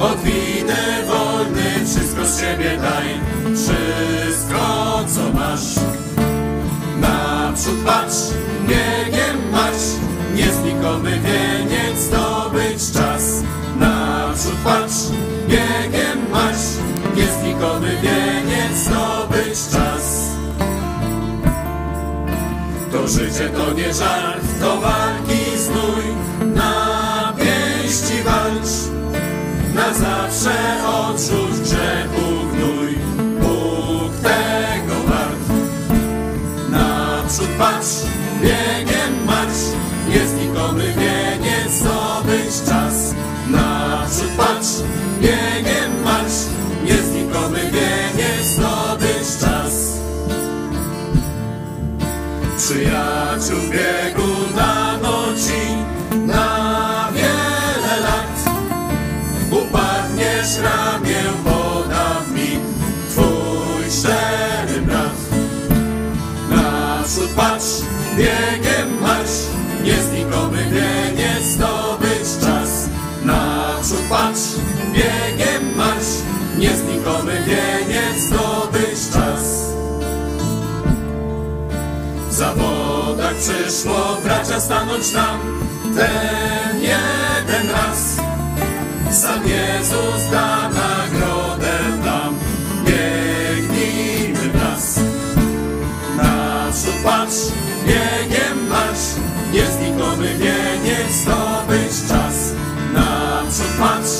[0.00, 3.20] od winy wolny wszystko z siebie daj.
[3.54, 5.74] Wszystko co masz,
[7.00, 8.16] naprzód patrz,
[8.68, 9.88] biegiem marsz,
[10.34, 13.42] niezlikomy wieniec zdobyć czas.
[13.80, 14.94] Naprzód patrz,
[15.48, 16.66] biegiem marsz,
[17.16, 19.95] niezlikomy wieniec zdobyć czas.
[22.96, 26.04] To życie to nie żart, to walki znój,
[26.54, 28.72] na pięści walcz,
[29.74, 30.54] na zawsze
[30.86, 32.98] odrzuć grzechu gnój.
[33.40, 35.46] Bóg tego wart.
[36.70, 38.02] Naprzód patrz,
[38.42, 39.64] biegiem marsz,
[40.08, 43.14] niezlikomy wieniec zdobyć czas.
[43.50, 44.68] Naprzód patrz,
[45.20, 45.55] biegiem
[52.66, 55.62] Przyjaciół biegu dano ci
[56.26, 58.36] na wiele lat.
[59.50, 62.58] Upadniesz ramię poda mi
[63.10, 65.18] twój szczery brat.
[66.50, 67.82] Naprzód patrz,
[68.16, 68.75] biegiem marsz,
[83.38, 85.40] przyszło bracia stanąć nam
[85.96, 88.16] ten jeden raz.
[89.10, 92.34] Sam Jezus da nagrodę nam,
[92.84, 95.00] biegnijmy wraz.
[96.16, 97.36] Naprzód patrz,
[97.86, 99.06] biegiem marsz,
[99.52, 102.52] niezlikomy wieniec zdobyć czas.
[102.94, 104.14] Naprzód patrz,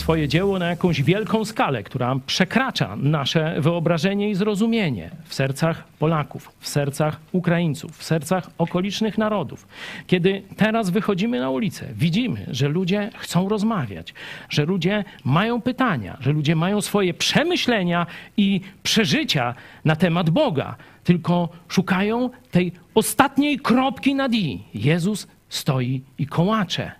[0.00, 6.52] swoje dzieło na jakąś wielką skalę, która przekracza nasze wyobrażenie i zrozumienie w sercach Polaków,
[6.60, 9.68] w sercach Ukraińców, w sercach okolicznych narodów.
[10.06, 14.14] Kiedy teraz wychodzimy na ulicę, widzimy, że ludzie chcą rozmawiać,
[14.48, 21.48] że ludzie mają pytania, że ludzie mają swoje przemyślenia i przeżycia na temat Boga, tylko
[21.68, 24.60] szukają tej ostatniej kropki nad i.
[24.74, 26.92] Jezus stoi i kołacze.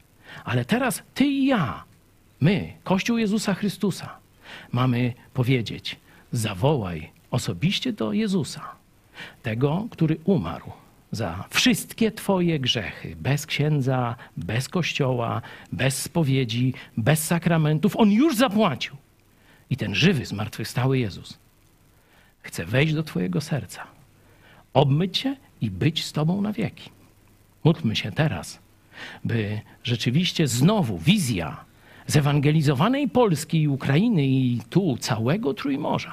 [0.44, 1.89] Ale teraz ty i ja,
[2.40, 4.16] my, Kościół Jezusa Chrystusa,
[4.72, 5.96] mamy powiedzieć:
[6.32, 8.74] zawołaj osobiście do Jezusa,
[9.42, 10.72] tego, który umarł
[11.12, 17.96] za wszystkie Twoje grzechy, bez księdza, bez kościoła, bez spowiedzi, bez sakramentów.
[17.96, 18.96] On już zapłacił.
[19.70, 21.38] I ten żywy, zmartwychwstały Jezus
[22.42, 23.86] chce wejść do Twojego serca,
[24.74, 26.90] obmyć się i być z Tobą na wieki.
[27.64, 28.58] Módlmy się teraz,
[29.24, 31.64] by rzeczywiście znowu wizja
[32.10, 36.12] zewangelizowanej Polski i Ukrainy i tu całego Trójmorza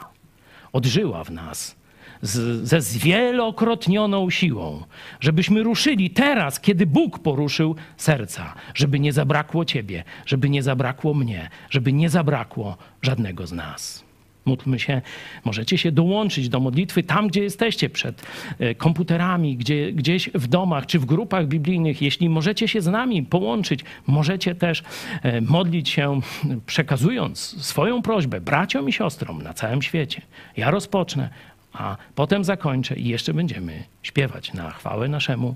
[0.74, 1.76] odżyła w nas
[2.22, 4.84] z, ze zwielokrotnioną siłą,
[5.20, 11.50] żebyśmy ruszyli teraz, kiedy Bóg poruszył serca, żeby nie zabrakło Ciebie, żeby nie zabrakło mnie,
[11.70, 14.07] żeby nie zabrakło żadnego z nas.
[14.48, 15.02] Módlmy się,
[15.46, 18.22] możecie się dołączyć do modlitwy tam, gdzie jesteście, przed
[18.60, 22.02] e, komputerami, gdzie, gdzieś w domach czy w grupach biblijnych.
[22.02, 24.84] Jeśli możecie się z nami połączyć, możecie też
[25.24, 26.22] e, modlić się,
[26.66, 30.22] przekazując swoją prośbę braciom i siostrom na całym świecie.
[30.58, 31.30] Ja rozpocznę,
[31.74, 35.56] a potem zakończę i jeszcze będziemy śpiewać na chwałę naszemu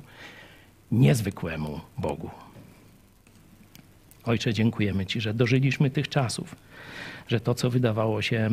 [0.91, 2.29] niezwykłemu Bogu.
[4.25, 6.55] Ojcze, dziękujemy Ci, że dożyliśmy tych czasów,
[7.31, 8.49] że to, co wydawało się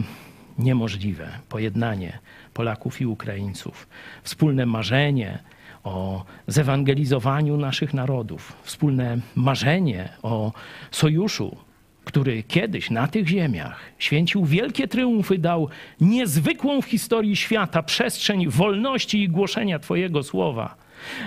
[0.59, 2.18] niemożliwe, pojednanie
[2.55, 3.89] Polaków i Ukraińców,
[4.22, 5.39] wspólne marzenie
[5.85, 10.53] o zewangelizowaniu naszych narodów, wspólne marzenie o
[10.91, 11.57] sojuszu,
[12.05, 15.68] który kiedyś na tych ziemiach święcił wielkie triumfy, dał
[16.01, 20.76] niezwykłą w historii świata przestrzeń wolności i głoszenia Twojego słowa,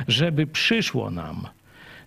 [0.07, 1.47] żeby przyszło nam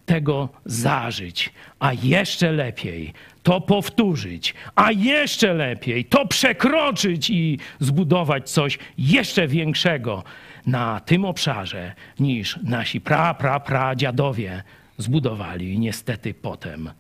[0.07, 3.13] tego zażyć, a jeszcze lepiej
[3.45, 10.25] to powtórzyć, a jeszcze lepiej to przekroczyć i zbudować coś jeszcze większego
[10.67, 14.63] na tym obszarze niż nasi pra, pra, pra dziadowie
[14.99, 16.91] zbudowali i niestety potem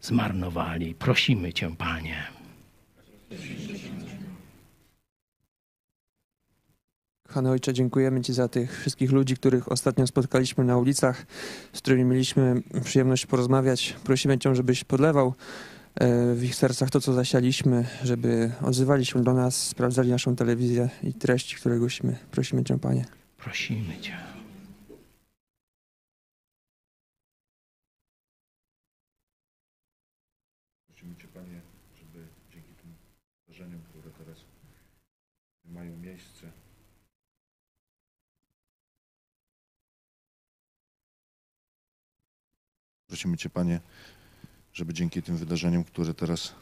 [0.00, 0.94] zmarnowali.
[0.94, 2.16] Prosimy Cię, Panie.
[7.28, 11.26] Kochany Ojcze, dziękujemy Ci za tych wszystkich ludzi, których ostatnio spotkaliśmy na ulicach,
[11.72, 13.96] z którymi mieliśmy przyjemność porozmawiać.
[14.04, 15.34] Prosimy Cię, żebyś podlewał
[16.34, 21.14] w ich sercach to, co zasialiśmy, żeby odzywali się do nas, sprawdzali naszą telewizję i
[21.14, 22.18] treści, które głosimy.
[22.30, 23.04] Prosimy Cię, Panie.
[23.38, 24.16] Prosimy Cię.
[30.86, 31.60] Prosimy Cię, Panie,
[31.96, 32.28] żeby
[33.46, 34.38] wydarzeniom, które teraz
[35.64, 36.52] mają miejsce.
[43.06, 43.80] Prosimy Cię, Panie,
[44.74, 46.52] żeby dzięki tym wydarzeniom, które teraz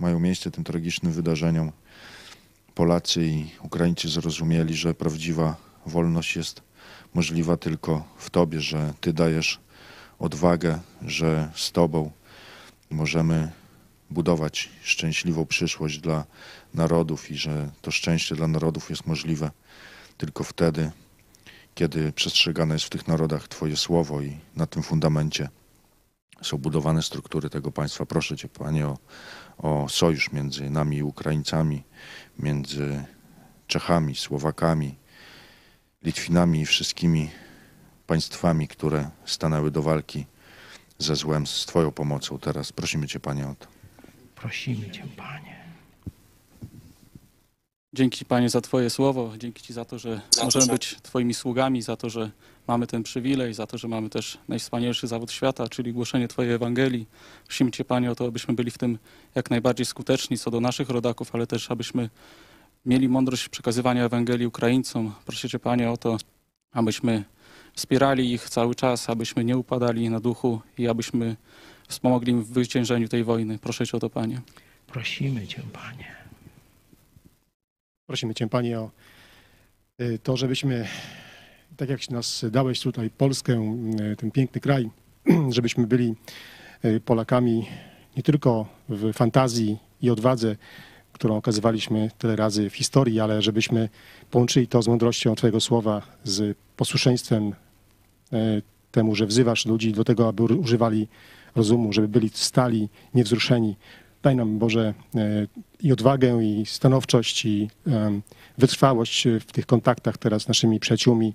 [0.00, 1.72] mają miejsce, tym tragicznym wydarzeniom,
[2.74, 5.56] Polacy i Ukraińcy zrozumieli, że prawdziwa
[5.86, 6.62] wolność jest
[7.14, 9.60] możliwa tylko w Tobie, że Ty dajesz
[10.18, 12.10] odwagę, że z Tobą
[12.90, 13.52] możemy
[14.10, 16.24] budować szczęśliwą przyszłość dla
[16.74, 19.50] narodów i że to szczęście dla narodów jest możliwe
[20.18, 20.90] tylko wtedy,
[21.74, 25.48] kiedy przestrzegane jest w tych narodach Twoje słowo i na tym fundamencie
[26.42, 28.06] są budowane struktury tego państwa.
[28.06, 28.98] Proszę Cię, Panie, o,
[29.58, 31.82] o sojusz między nami i Ukraińcami,
[32.38, 33.04] między
[33.66, 34.94] Czechami, Słowakami,
[36.02, 37.30] Litwinami i wszystkimi
[38.06, 40.26] państwami, które stanęły do walki
[40.98, 42.72] ze złem z Twoją pomocą teraz.
[42.72, 43.66] Prosimy Cię, Panie, o to.
[44.34, 45.56] Prosimy Cię, Panie.
[47.92, 51.96] Dzięki Panie za Twoje słowo, dzięki Ci za to, że możemy być Twoimi sługami, za
[51.96, 52.30] to, że
[52.68, 57.06] mamy ten przywilej, za to, że mamy też najwspanialszy zawód świata, czyli głoszenie Twojej Ewangelii.
[57.44, 58.98] Prosimy Cię Panie o to, abyśmy byli w tym
[59.34, 62.10] jak najbardziej skuteczni co do naszych rodaków, ale też abyśmy
[62.86, 65.14] mieli mądrość przekazywania Ewangelii Ukraińcom.
[65.26, 66.16] Proszę Cię Panie o to,
[66.72, 67.24] abyśmy
[67.74, 71.36] wspierali ich cały czas, abyśmy nie upadali na duchu i abyśmy
[71.88, 73.58] wspomogli im w zwyciężeniu tej wojny.
[73.58, 74.40] Proszę Cię o to Panie.
[74.86, 76.16] Prosimy Cię, Panie.
[78.06, 78.90] Prosimy Cię, Panie, o
[80.00, 80.88] y, to, żebyśmy,
[81.76, 83.80] tak jak nas dałeś tutaj, Polskę,
[84.12, 84.90] y, ten piękny kraj,
[85.56, 86.14] żebyśmy byli
[86.84, 87.66] y, Polakami
[88.16, 90.56] nie tylko w fantazji i odwadze,
[91.12, 93.88] którą okazywaliśmy tyle razy w historii, ale żebyśmy
[94.30, 97.54] połączyli to z mądrością Twojego słowa, z posłuszeństwem
[98.92, 101.08] temu, że wzywasz ludzi do tego, aby używali
[101.56, 103.76] rozumu, żeby byli stali, niewzruszeni.
[104.26, 104.94] Daj nam, Boże,
[105.80, 107.70] i odwagę, i stanowczość, i
[108.58, 111.34] wytrwałość w tych kontaktach teraz z naszymi przyjaciółmi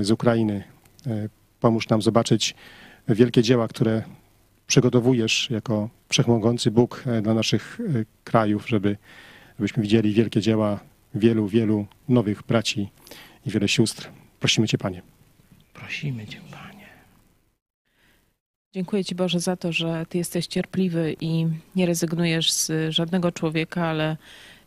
[0.00, 0.64] z Ukrainy.
[1.60, 2.54] Pomóż nam zobaczyć
[3.08, 4.02] wielkie dzieła, które
[4.66, 7.80] przygotowujesz jako wszechmogący Bóg dla naszych
[8.24, 8.96] krajów, żeby,
[9.58, 10.80] żebyśmy widzieli wielkie dzieła
[11.14, 12.88] wielu, wielu nowych braci
[13.46, 14.08] i wiele sióstr.
[14.40, 15.02] Prosimy Cię, Panie.
[15.74, 16.65] Prosimy Cię, Panie.
[18.76, 21.46] Dziękuję Ci Boże za to, że Ty jesteś cierpliwy i
[21.76, 24.16] nie rezygnujesz z żadnego człowieka, ale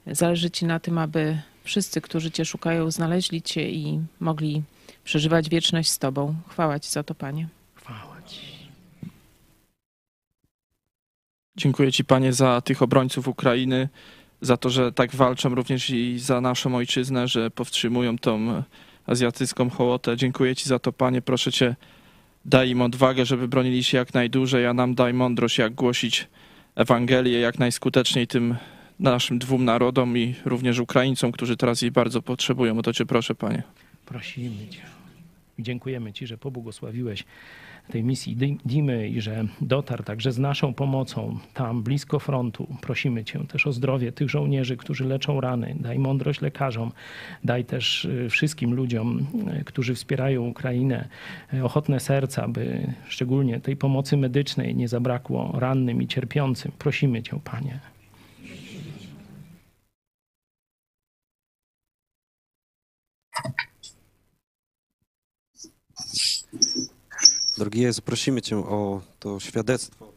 [0.07, 4.63] zależy Ci na tym, aby wszyscy, którzy Cię szukają, znaleźli Cię i mogli
[5.03, 6.35] przeżywać wieczność z Tobą.
[6.47, 7.47] Chwała Ci za to, Panie.
[7.75, 8.41] Chwała Ci.
[11.55, 13.89] Dziękuję Ci, Panie, za tych obrońców Ukrainy,
[14.41, 18.63] za to, że tak walczą również i za naszą ojczyznę, że powstrzymują tą
[19.05, 20.17] azjatycką hołotę.
[20.17, 21.21] Dziękuję Ci za to, Panie.
[21.21, 21.75] Proszę Cię,
[22.45, 26.27] daj im odwagę, żeby bronili się jak najdłużej, a nam daj mądrość, jak głosić
[26.75, 28.55] Ewangelię jak najskuteczniej tym
[28.99, 32.77] naszym dwóm narodom i również Ukraińcom, którzy teraz jej bardzo potrzebują.
[32.77, 33.63] O to Cię proszę, Panie.
[34.05, 34.81] Prosimy Cię.
[35.59, 37.23] Dziękujemy Ci, że pobłogosławiłeś
[37.91, 42.67] tej misji Dimy i że dotarł także z naszą pomocą tam blisko frontu.
[42.81, 45.75] Prosimy Cię też o zdrowie tych żołnierzy, którzy leczą rany.
[45.79, 46.91] Daj mądrość lekarzom,
[47.43, 49.25] daj też wszystkim ludziom,
[49.65, 51.07] którzy wspierają Ukrainę,
[51.63, 56.71] ochotne serca, by szczególnie tej pomocy medycznej nie zabrakło rannym i cierpiącym.
[56.79, 57.79] Prosimy Cię, Panie.
[67.59, 70.13] Drogi Jezu, prosimy Cię o to świadectwo,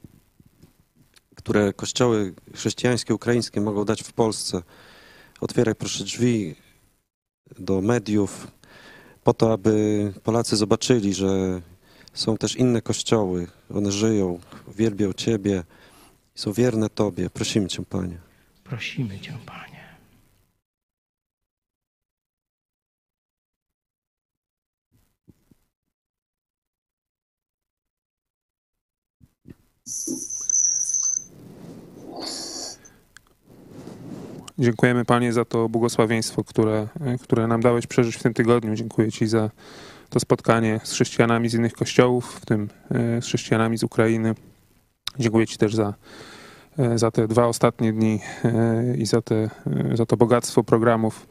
[1.35, 4.63] które kościoły chrześcijańskie, ukraińskie mogą dać w Polsce.
[5.41, 6.55] Otwieraj proszę drzwi
[7.59, 8.47] do mediów,
[9.25, 11.63] po to, aby Polacy zobaczyli, że
[12.15, 13.47] są też inne kościoły.
[13.75, 15.65] One żyją, wielbią Ciebie,
[16.35, 17.31] są wierne Tobie.
[17.31, 18.19] Prosimy Cię, Panie.
[18.65, 19.72] Prosimy Cię, Panie.
[34.59, 36.89] Dziękujemy Panie za to błogosławieństwo, które,
[37.23, 38.75] które nam dałeś przeżyć w tym tygodniu.
[38.75, 39.51] Dziękuję Ci za
[40.11, 42.69] to spotkanie z chrześcijanami z innych kościołów, w tym
[43.21, 44.35] z chrześcijanami z Ukrainy.
[45.19, 45.95] Dziękuję Ci też za,
[46.95, 48.21] za te dwa ostatnie dni
[48.99, 49.51] i za, te,
[49.95, 51.27] za to bogactwo programów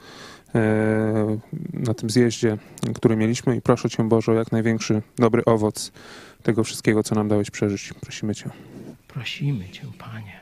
[1.73, 2.57] na tym zjeździe,
[2.95, 5.91] który mieliśmy i proszę Cię Boże o jak największy dobry owoc
[6.41, 7.93] tego wszystkiego, co nam dałeś przeżyć.
[8.01, 8.49] Prosimy Cię.
[9.07, 10.41] Prosimy Cię, Panie.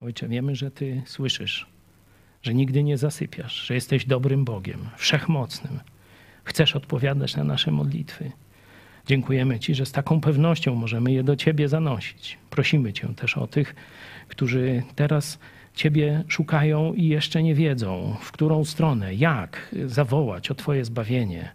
[0.00, 1.66] Ojcze, wiemy, że Ty słyszysz,
[2.42, 5.80] że nigdy nie zasypiasz, że jesteś dobrym Bogiem, wszechmocnym.
[6.44, 8.32] chcesz odpowiadać na nasze modlitwy.
[9.06, 12.38] Dziękujemy Ci, że z taką pewnością możemy je do Ciebie zanosić.
[12.50, 13.74] Prosimy Cię też o tych,
[14.28, 15.38] którzy teraz
[15.78, 21.52] Ciebie szukają i jeszcze nie wiedzą, w którą stronę, jak zawołać o Twoje zbawienie,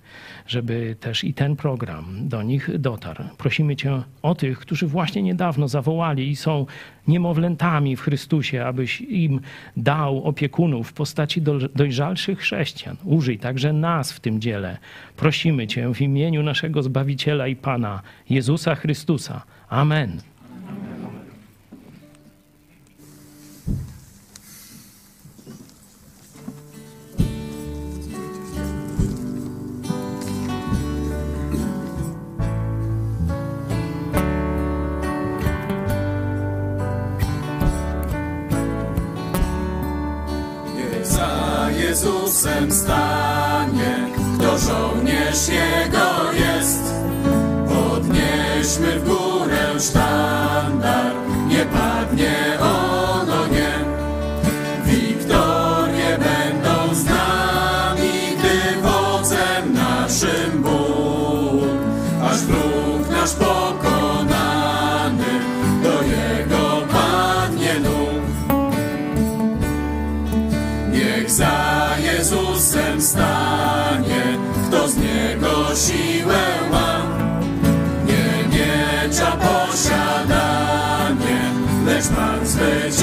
[0.48, 3.24] żeby też i ten program do nich dotarł.
[3.38, 6.66] Prosimy Cię o tych, którzy właśnie niedawno zawołali i są
[7.08, 9.42] niemowlętami w Chrystusie, abyś im
[9.78, 11.42] dał opiekunów w postaci
[11.76, 12.98] dojrzalszych chrześcijan.
[13.04, 14.78] Użyj także nas w tym dziele.
[15.18, 19.42] Prosimy Cię w imieniu naszego Zbawiciela i Pana, Jezusa Chrystusa.
[19.70, 20.33] Amen.
[42.44, 45.83] Jezusem stanie, kto żołnierz jest.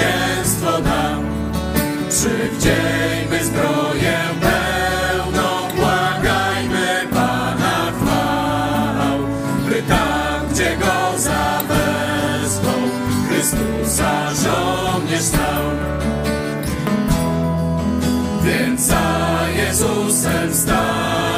[0.01, 1.19] Zwycięstwo da.
[2.09, 9.19] Przywdziejmy zbroję pełną, błagajmy Pana chwał,
[9.69, 12.73] by tam, gdzie Go zawezwą,
[13.29, 15.65] Chrystusa żołnierz stał.
[18.45, 21.30] Więc za Jezusem stańmy,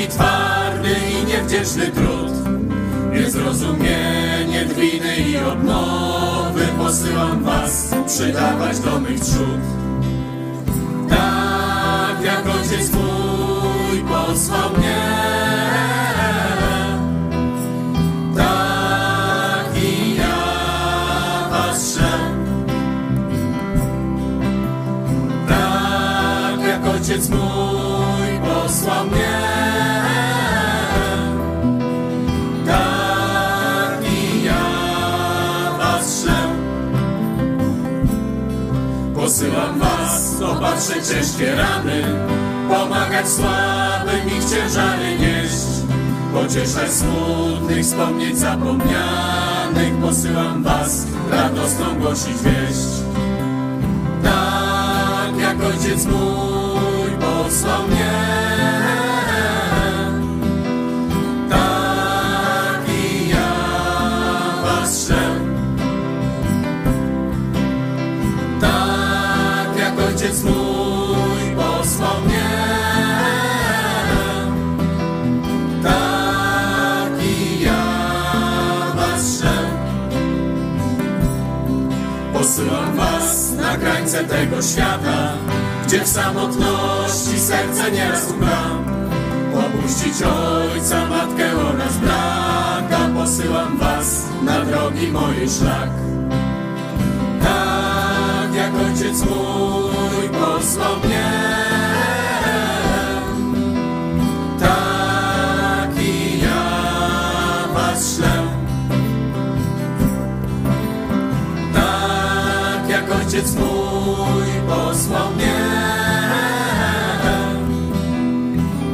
[0.00, 2.32] ciężki, twardy i niewdzięczny trud.
[3.12, 9.60] Niezrozumienie, drwiny i odmowy posyłam was przydawać do mych trzód.
[11.08, 15.00] Tak jak ojciec mój posłał mnie,
[18.36, 21.98] tak i ja was.
[25.48, 27.59] Tak jak ojciec mój
[40.60, 42.02] was opatrzeć ciężkie rany,
[42.68, 45.66] pomagać słabym ich ciężary nieść,
[46.34, 49.94] pocieszać smutnych, wspomnieć zapomnianych.
[50.00, 52.88] Posyłam was radosną głosić wieść.
[54.22, 58.59] Tak jak ojciec mój posłał mnie,
[83.70, 85.32] na krańce tego świata,
[85.86, 88.62] gdzie w samotności serce nieraz umra.
[89.54, 95.90] Opuścić ojca, matkę oraz brata, posyłam was na drogi mojej szlak.
[97.42, 101.30] Tak jak ojciec mój posłał mnie,
[114.90, 115.56] posłał mnie.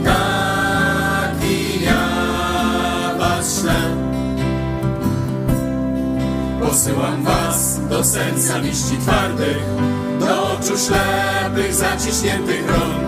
[0.04, 2.04] Taki ja
[3.18, 3.80] was ślę.
[6.60, 9.62] Posyłam was do serca liści twardych,
[10.20, 13.06] do oczu ślepych, zaciśniętych rąk.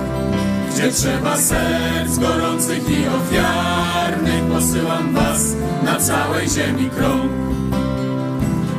[0.71, 5.41] Gdzie trzeba serc gorących i ofiarnych, posyłam was
[5.85, 7.33] na całej ziemi krąg.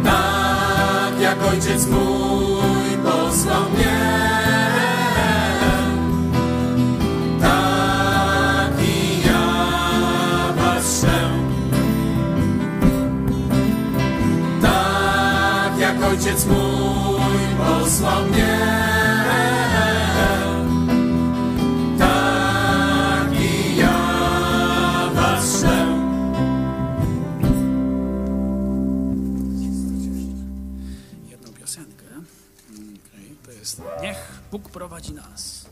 [0.03, 2.58] Tak jak ojciec mój
[3.09, 3.99] posłał mnie.
[7.41, 11.05] Tak i ja was.
[14.61, 18.88] Tak jak ojciec mój posłał mnie.
[33.59, 35.65] Jest Niech Bóg prowadzi nas.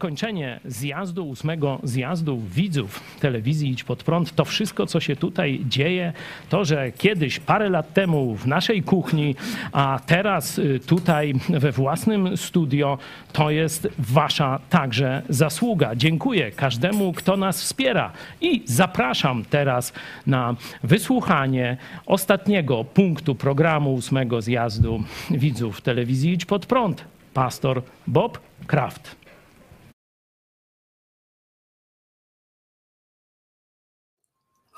[0.00, 6.12] Zakończenie zjazdu, ósmego zjazdu widzów telewizji Idź Pod Prąd, to wszystko, co się tutaj dzieje,
[6.48, 9.34] to, że kiedyś, parę lat temu w naszej kuchni,
[9.72, 12.98] a teraz y, tutaj we własnym studio,
[13.32, 15.96] to jest wasza także zasługa.
[15.96, 19.92] Dziękuję każdemu, kto nas wspiera i zapraszam teraz
[20.26, 21.76] na wysłuchanie
[22.06, 27.04] ostatniego punktu programu ósmego zjazdu widzów telewizji Idź Pod Prąd.
[27.34, 29.20] Pastor Bob Kraft.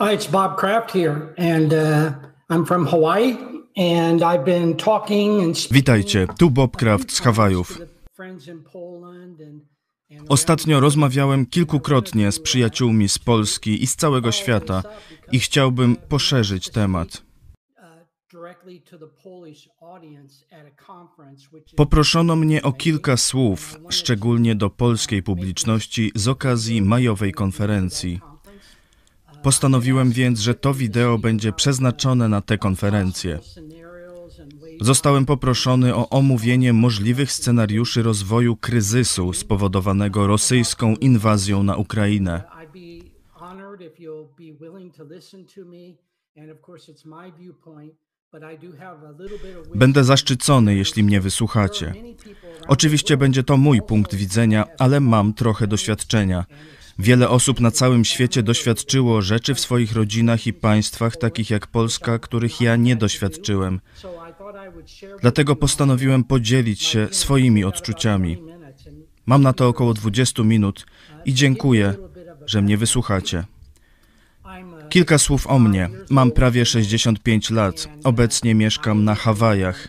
[0.03, 2.11] Hi, it's Bob Kraft here, and uh,
[2.51, 3.39] I'm from Hawaii,
[3.77, 7.79] and I've been talking and Witajcie, tu Bob Kraft z Hawajów.
[10.29, 14.83] Ostatnio rozmawiałem kilkukrotnie z przyjaciółmi z Polski i z całego świata
[15.33, 17.23] i chciałbym poszerzyć temat.
[19.47, 19.69] is
[21.77, 28.32] Poproszono mnie o kilka słów, szczególnie do polskiej publiczności z okazji majowej konferencji.
[29.43, 33.39] Postanowiłem więc, że to wideo będzie przeznaczone na tę konferencję.
[34.81, 42.43] Zostałem poproszony o omówienie możliwych scenariuszy rozwoju kryzysu spowodowanego rosyjską inwazją na Ukrainę.
[49.75, 51.95] Będę zaszczycony, jeśli mnie wysłuchacie.
[52.69, 56.45] Oczywiście będzie to mój punkt widzenia, ale mam trochę doświadczenia.
[56.99, 62.19] Wiele osób na całym świecie doświadczyło rzeczy w swoich rodzinach i państwach, takich jak Polska,
[62.19, 63.81] których ja nie doświadczyłem.
[65.21, 68.43] Dlatego postanowiłem podzielić się swoimi odczuciami.
[69.27, 70.87] Mam na to około 20 minut
[71.25, 71.95] i dziękuję,
[72.47, 73.45] że mnie wysłuchacie.
[74.89, 75.91] Kilka słów o mnie.
[76.11, 77.89] Mam prawie 65 lat.
[78.05, 79.89] Obecnie mieszkam na Hawajach.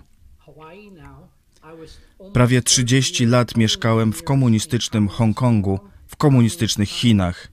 [2.34, 5.80] Prawie 30 lat mieszkałem w komunistycznym Hongkongu,
[6.14, 7.48] w komunistycznych Chinach.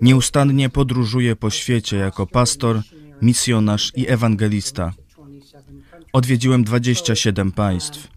[0.00, 2.80] Nieustannie podróżuję po świecie jako pastor,
[3.22, 4.92] misjonarz i ewangelista.
[6.12, 8.08] Odwiedziłem 27 państw.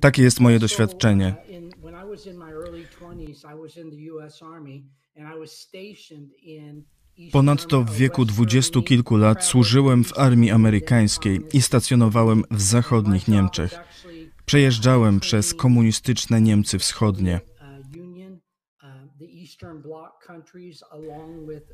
[0.00, 1.34] Takie jest moje doświadczenie.
[7.32, 13.93] Ponadto w wieku dwudziestu kilku lat służyłem w armii amerykańskiej i stacjonowałem w zachodnich Niemczech.
[14.46, 17.40] Przejeżdżałem przez komunistyczne Niemcy wschodnie.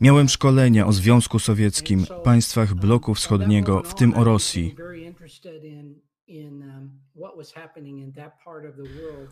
[0.01, 4.77] Miałem szkolenia o Związku Sowieckim, państwach bloku wschodniego, w tym o Rosji.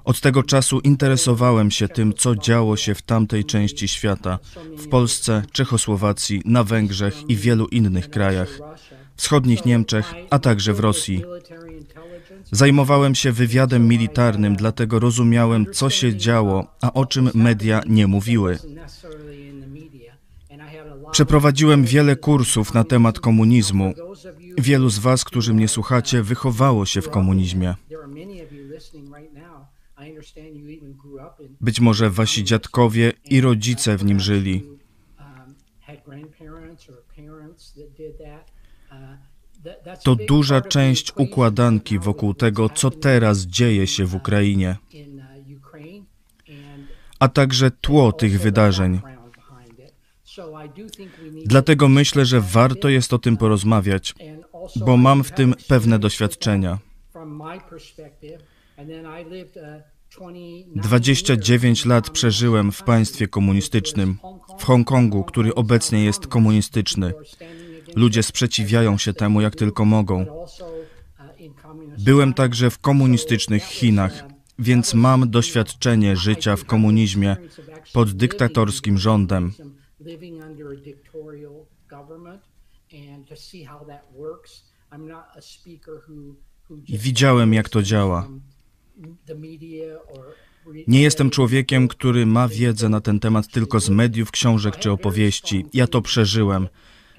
[0.05, 4.39] Od tego czasu interesowałem się tym, co działo się w tamtej części świata,
[4.79, 8.59] w Polsce, Czechosłowacji, na Węgrzech i wielu innych krajach,
[9.17, 11.25] wschodnich Niemczech, a także w Rosji.
[12.51, 18.59] Zajmowałem się wywiadem militarnym, dlatego rozumiałem, co się działo, a o czym media nie mówiły.
[21.11, 23.93] Przeprowadziłem wiele kursów na temat komunizmu.
[24.59, 27.75] Wielu z Was, którzy mnie słuchacie, wychowało się w komunizmie.
[31.61, 34.65] Być może Wasi dziadkowie i rodzice w nim żyli.
[40.05, 44.77] To duża część układanki wokół tego, co teraz dzieje się w Ukrainie,
[47.19, 49.01] a także tło tych wydarzeń.
[51.45, 54.15] Dlatego myślę, że warto jest o tym porozmawiać,
[54.77, 56.79] bo mam w tym pewne doświadczenia.
[60.77, 64.19] 29 lat przeżyłem w państwie komunistycznym,
[64.59, 67.13] w Hongkongu, który obecnie jest komunistyczny.
[67.97, 70.27] Ludzie sprzeciwiają się temu, jak tylko mogą.
[71.99, 74.25] Byłem także w komunistycznych Chinach,
[74.59, 77.37] więc mam doświadczenie życia w komunizmie
[77.93, 79.53] pod dyktatorskim rządem.
[86.87, 88.29] I widziałem, jak to działa.
[90.87, 95.67] Nie jestem człowiekiem, który ma wiedzę na ten temat tylko z mediów, książek czy opowieści.
[95.73, 96.69] Ja to przeżyłem.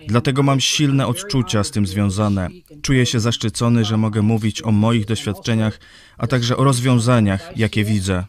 [0.10, 2.48] Dlatego mam silne odczucia z tym związane.
[2.82, 5.80] Czuję się zaszczycony, że mogę mówić o moich doświadczeniach,
[6.18, 8.24] a także o rozwiązaniach, jakie widzę.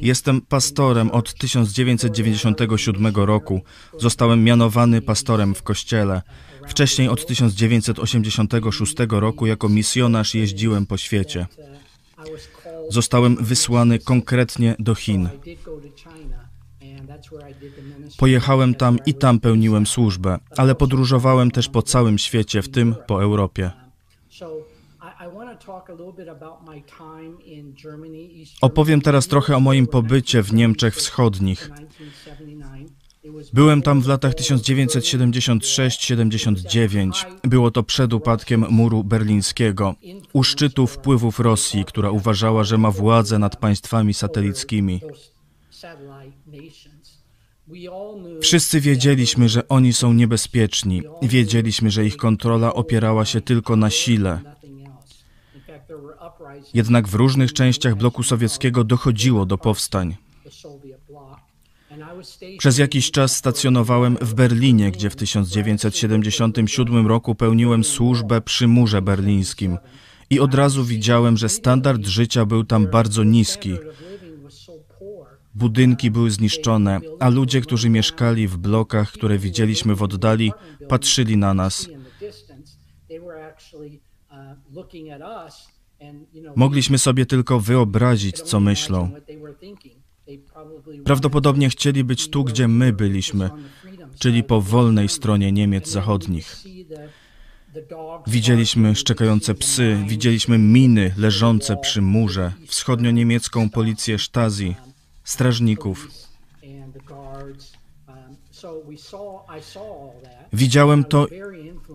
[0.00, 3.60] Jestem pastorem od 1997 roku.
[3.98, 6.22] Zostałem mianowany pastorem w kościele.
[6.68, 11.46] Wcześniej od 1986 roku jako misjonarz jeździłem po świecie.
[12.90, 15.28] Zostałem wysłany konkretnie do Chin.
[18.18, 23.22] Pojechałem tam i tam pełniłem służbę, ale podróżowałem też po całym świecie, w tym po
[23.22, 23.70] Europie.
[28.60, 31.70] Opowiem teraz trochę o moim pobycie w Niemczech Wschodnich.
[33.52, 37.26] Byłem tam w latach 1976-79.
[37.42, 39.94] Było to przed upadkiem muru berlińskiego,
[40.32, 45.00] u szczytu wpływów Rosji, która uważała, że ma władzę nad państwami satelickimi.
[48.40, 51.02] Wszyscy wiedzieliśmy, że oni są niebezpieczni.
[51.22, 54.40] Wiedzieliśmy, że ich kontrola opierała się tylko na sile.
[56.74, 60.16] Jednak w różnych częściach bloku sowieckiego dochodziło do powstań.
[62.58, 69.78] Przez jakiś czas stacjonowałem w Berlinie, gdzie w 1977 roku pełniłem służbę przy murze berlińskim
[70.30, 73.76] i od razu widziałem, że standard życia był tam bardzo niski.
[75.56, 80.52] Budynki były zniszczone, a ludzie, którzy mieszkali w blokach, które widzieliśmy w oddali,
[80.88, 81.88] patrzyli na nas.
[86.56, 89.10] Mogliśmy sobie tylko wyobrazić, co myślą.
[91.04, 93.50] Prawdopodobnie chcieli być tu, gdzie my byliśmy,
[94.18, 96.56] czyli po wolnej stronie Niemiec zachodnich.
[98.26, 104.74] Widzieliśmy szczekające psy, widzieliśmy miny leżące przy murze, wschodnio-niemiecką policję Stasi,
[105.26, 106.08] strażników.
[110.52, 111.26] Widziałem to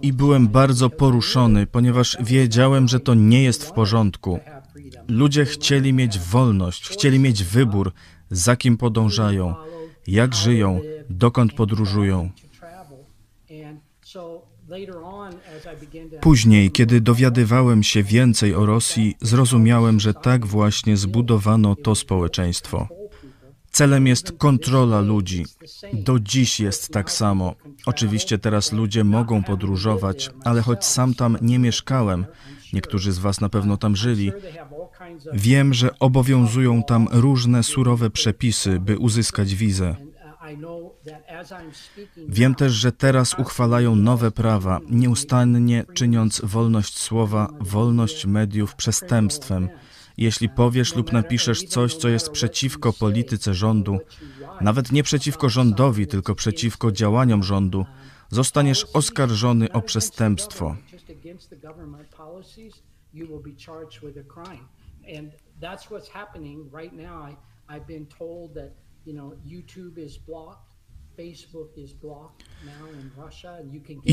[0.01, 4.39] i byłem bardzo poruszony, ponieważ wiedziałem, że to nie jest w porządku.
[5.07, 7.91] Ludzie chcieli mieć wolność, chcieli mieć wybór,
[8.31, 9.55] za kim podążają,
[10.07, 10.79] jak żyją,
[11.09, 12.29] dokąd podróżują.
[16.21, 23.00] Później, kiedy dowiadywałem się więcej o Rosji, zrozumiałem, że tak właśnie zbudowano to społeczeństwo.
[23.71, 25.45] Celem jest kontrola ludzi.
[25.93, 27.55] Do dziś jest tak samo.
[27.85, 32.25] Oczywiście teraz ludzie mogą podróżować, ale choć sam tam nie mieszkałem,
[32.73, 34.31] niektórzy z Was na pewno tam żyli,
[35.33, 39.95] wiem, że obowiązują tam różne surowe przepisy, by uzyskać wizę.
[42.27, 49.69] Wiem też, że teraz uchwalają nowe prawa, nieustannie czyniąc wolność słowa, wolność mediów przestępstwem.
[50.21, 53.99] Jeśli powiesz lub napiszesz coś, co jest przeciwko polityce rządu,
[54.61, 57.85] nawet nie przeciwko rządowi, tylko przeciwko działaniom rządu,
[58.29, 60.75] zostaniesz oskarżony o przestępstwo.
[63.13, 63.23] I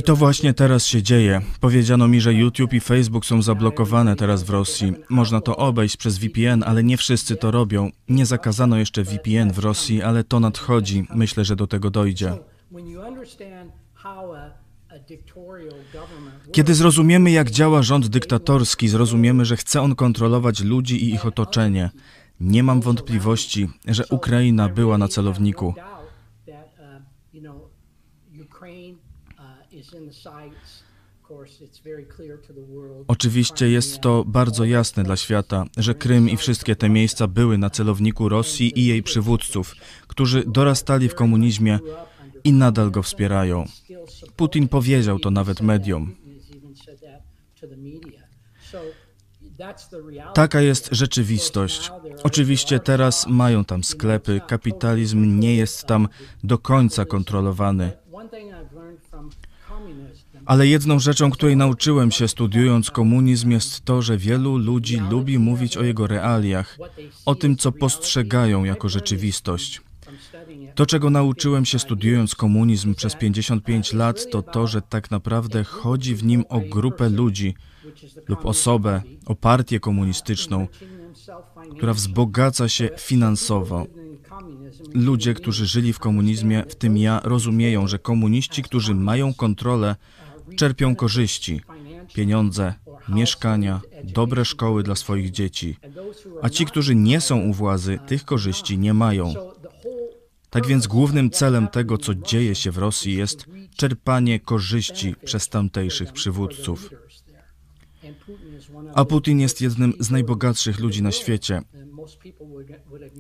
[0.03, 1.41] to właśnie teraz się dzieje.
[1.61, 4.93] Powiedziano mi, że YouTube i Facebook są zablokowane teraz w Rosji.
[5.09, 7.91] Można to obejść przez VPN, ale nie wszyscy to robią.
[8.09, 11.07] Nie zakazano jeszcze VPN w Rosji, ale to nadchodzi.
[11.15, 12.33] Myślę, że do tego dojdzie.
[16.53, 21.91] Kiedy zrozumiemy, jak działa rząd dyktatorski, zrozumiemy, że chce on kontrolować ludzi i ich otoczenie.
[22.41, 25.75] Nie mam wątpliwości, że Ukraina była na celowniku.
[33.09, 37.71] Oczywiście jest to bardzo jasne dla świata, że Krym i wszystkie te miejsca były na
[37.71, 39.75] celowniku Rosji i jej przywódców,
[40.07, 41.79] którzy dorastali w komunizmie
[42.45, 43.65] i nadal go wspierają.
[44.37, 46.15] Putin powiedział to nawet mediom.
[50.35, 51.91] Taka jest rzeczywistość.
[52.23, 56.09] Oczywiście teraz mają tam sklepy, kapitalizm nie jest tam
[56.45, 57.93] do końca kontrolowany.
[60.49, 65.77] Ale jedną rzeczą, której nauczyłem się studiując komunizm, jest to, że wielu ludzi lubi mówić
[65.77, 66.79] o jego realiach,
[67.27, 69.81] o tym, co postrzegają jako rzeczywistość.
[70.75, 76.15] To, czego nauczyłem się studiując komunizm przez 55 lat, to to, że tak naprawdę chodzi
[76.15, 77.55] w nim o grupę ludzi
[78.29, 80.67] lub osobę, o partię komunistyczną,
[81.77, 83.87] która wzbogaca się finansowo.
[84.95, 89.97] Ludzie, którzy żyli w komunizmie, w tym ja, rozumieją, że komuniści, którzy mają kontrolę,
[90.57, 91.61] czerpią korzyści,
[92.15, 92.75] pieniądze,
[93.09, 95.77] mieszkania, dobre szkoły dla swoich dzieci,
[96.43, 99.35] a ci, którzy nie są u władzy, tych korzyści nie mają.
[100.51, 103.47] Tak więc głównym celem tego, co dzieje się w Rosji, jest
[103.77, 106.91] czerpanie korzyści przez tamtejszych przywódców.
[108.95, 111.63] A Putin jest jednym z najbogatszych ludzi na świecie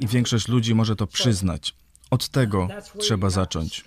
[0.01, 1.75] i większość ludzi może to przyznać.
[2.11, 2.69] Od tego
[2.99, 3.85] trzeba zacząć.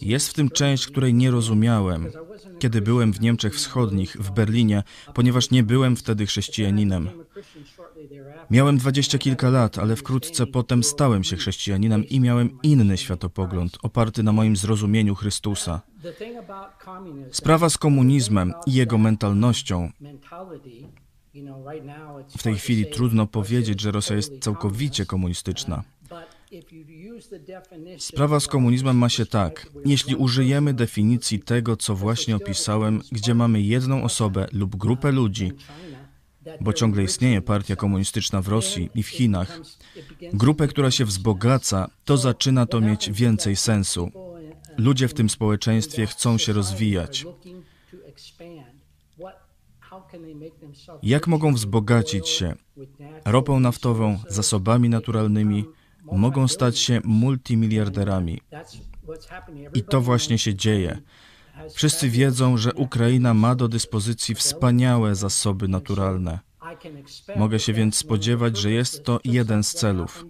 [0.00, 2.10] Jest w tym część, której nie rozumiałem,
[2.58, 4.82] kiedy byłem w Niemczech Wschodnich, w Berlinie,
[5.14, 7.08] ponieważ nie byłem wtedy chrześcijaninem.
[8.50, 14.22] Miałem dwadzieścia kilka lat, ale wkrótce potem stałem się chrześcijaninem i miałem inny światopogląd, oparty
[14.22, 15.80] na moim zrozumieniu Chrystusa.
[17.30, 19.90] Sprawa z komunizmem i jego mentalnością.
[22.38, 25.84] W tej chwili trudno powiedzieć, że Rosja jest całkowicie komunistyczna.
[27.98, 29.66] Sprawa z komunizmem ma się tak.
[29.84, 35.52] Jeśli użyjemy definicji tego, co właśnie opisałem, gdzie mamy jedną osobę lub grupę ludzi,
[36.60, 39.60] bo ciągle istnieje partia komunistyczna w Rosji i w Chinach,
[40.32, 44.10] grupę, która się wzbogaca, to zaczyna to mieć więcej sensu.
[44.76, 47.26] Ludzie w tym społeczeństwie chcą się rozwijać.
[51.02, 52.54] Jak mogą wzbogacić się?
[53.24, 55.64] Ropą naftową, zasobami naturalnymi,
[56.12, 58.40] mogą stać się multimiliarderami.
[59.74, 61.00] I to właśnie się dzieje.
[61.74, 66.38] Wszyscy wiedzą, że Ukraina ma do dyspozycji wspaniałe zasoby naturalne.
[67.36, 70.24] Mogę się więc spodziewać, że jest to jeden z celów.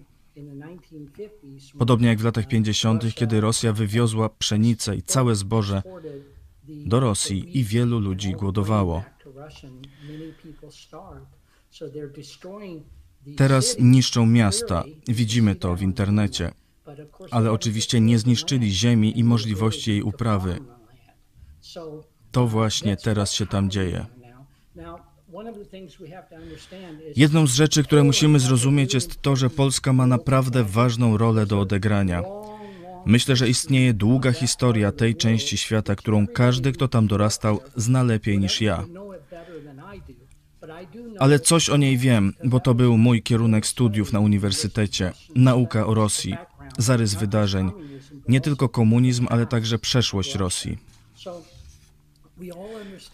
[1.77, 5.81] Podobnie jak w latach 50., kiedy Rosja wywiozła pszenicę i całe zboże
[6.67, 9.03] do Rosji i wielu ludzi głodowało.
[13.37, 16.51] Teraz niszczą miasta, widzimy to w internecie,
[17.31, 20.59] ale oczywiście nie zniszczyli ziemi i możliwości jej uprawy.
[22.31, 24.05] To właśnie teraz się tam dzieje.
[27.15, 31.59] Jedną z rzeczy, które musimy zrozumieć, jest to, że Polska ma naprawdę ważną rolę do
[31.59, 32.23] odegrania.
[33.05, 38.39] Myślę, że istnieje długa historia tej części świata, którą każdy, kto tam dorastał, zna lepiej
[38.39, 38.85] niż ja.
[41.19, 45.93] Ale coś o niej wiem, bo to był mój kierunek studiów na uniwersytecie nauka o
[45.93, 46.35] Rosji.
[46.77, 47.71] zarys wydarzeń.
[48.27, 50.77] Nie tylko komunizm, ale także przeszłość Rosji.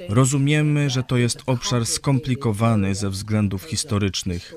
[0.09, 4.53] Rozumiemy, że to jest obszar skomplikowany ze względów historycznych,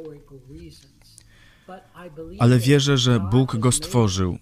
[2.39, 4.39] ale wierzę, że Bóg go stworzył.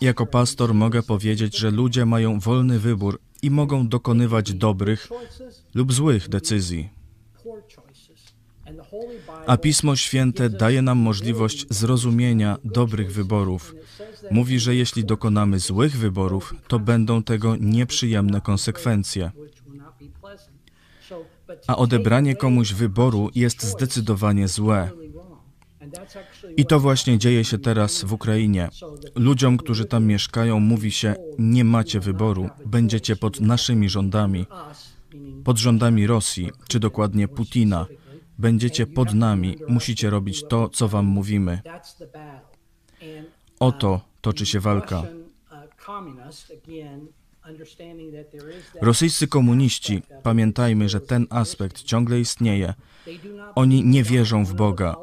[0.00, 5.08] Jako pastor mogę powiedzieć, że ludzie mają wolny wybór i mogą dokonywać dobrych
[5.74, 7.01] lub złych decyzji.
[9.46, 13.74] A Pismo Święte daje nam możliwość zrozumienia dobrych wyborów.
[14.30, 19.30] Mówi, że jeśli dokonamy złych wyborów, to będą tego nieprzyjemne konsekwencje.
[21.66, 24.90] A odebranie komuś wyboru jest zdecydowanie złe.
[26.56, 28.68] I to właśnie dzieje się teraz w Ukrainie.
[29.14, 34.46] Ludziom, którzy tam mieszkają, mówi się: Nie macie wyboru, będziecie pod naszymi rządami,
[35.44, 37.86] pod rządami Rosji, czy dokładnie Putina.
[38.38, 41.62] Będziecie pod nami, musicie robić to, co wam mówimy.
[43.60, 45.02] O to toczy się walka.
[48.80, 52.74] Rosyjscy komuniści, pamiętajmy, że ten aspekt ciągle istnieje.
[53.54, 54.96] Oni nie wierzą w Boga.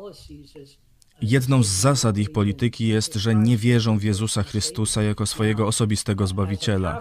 [1.22, 6.28] Jedną z zasad ich polityki jest, że nie wierzą w Jezusa Chrystusa jako swojego osobistego
[6.28, 7.00] Zbawiciela.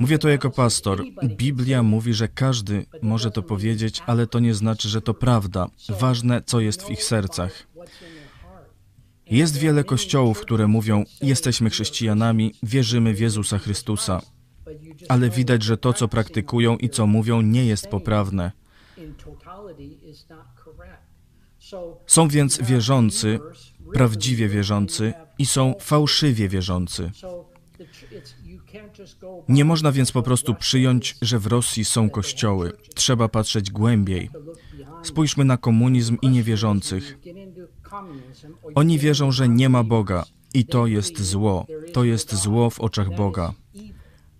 [0.00, 1.04] Mówię to jako pastor.
[1.24, 5.66] Biblia mówi, że każdy może to powiedzieć, ale to nie znaczy, że to prawda.
[5.88, 7.66] Ważne, co jest w ich sercach.
[9.30, 14.20] Jest wiele kościołów, które mówią: Jesteśmy chrześcijanami, wierzymy w Jezusa Chrystusa.
[15.08, 18.52] Ale widać, że to, co praktykują i co mówią, nie jest poprawne.
[22.06, 23.38] Są więc wierzący,
[23.92, 27.10] prawdziwie wierzący i są fałszywie wierzący.
[29.48, 32.72] Nie można więc po prostu przyjąć, że w Rosji są kościoły.
[32.94, 34.30] Trzeba patrzeć głębiej.
[35.02, 37.18] Spójrzmy na komunizm i niewierzących.
[38.74, 41.66] Oni wierzą, że nie ma Boga i to jest zło.
[41.92, 43.52] To jest zło w oczach Boga.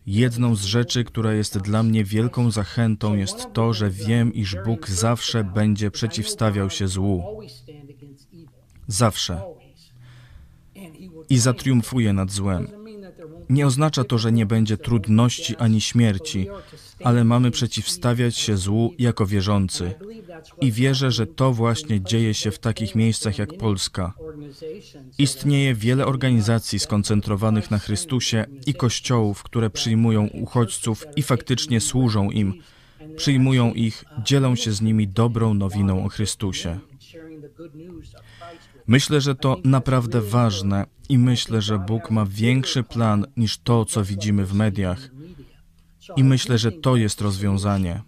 [0.07, 4.89] Jedną z rzeczy, która jest dla mnie wielką zachętą, jest to, że wiem, iż Bóg
[4.89, 7.41] zawsze będzie przeciwstawiał się złu.
[8.87, 9.43] Zawsze.
[11.31, 12.69] I zatriumfuje nad złem.
[13.51, 16.49] Nie oznacza to, że nie będzie trudności ani śmierci,
[17.05, 19.95] ale mamy przeciwstawiać się złu jako wierzący.
[20.61, 24.15] I wierzę, że to właśnie dzieje się w takich miejscach jak Polska.
[25.19, 32.63] Istnieje wiele organizacji skoncentrowanych na Chrystusie i kościołów, które przyjmują uchodźców i faktycznie służą im,
[33.17, 36.79] przyjmują ich, dzielą się z nimi dobrą nowiną o Chrystusie.
[38.87, 44.05] Myślę, że to naprawdę ważne i myślę, że Bóg ma większy plan niż to, co
[44.05, 45.11] widzimy w mediach.
[46.17, 48.03] I myślę, że to jest rozwiązanie.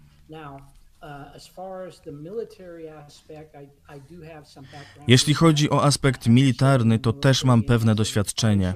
[5.07, 8.73] Jeśli chodzi o aspekt militarny, to też mam pewne doświadczenie.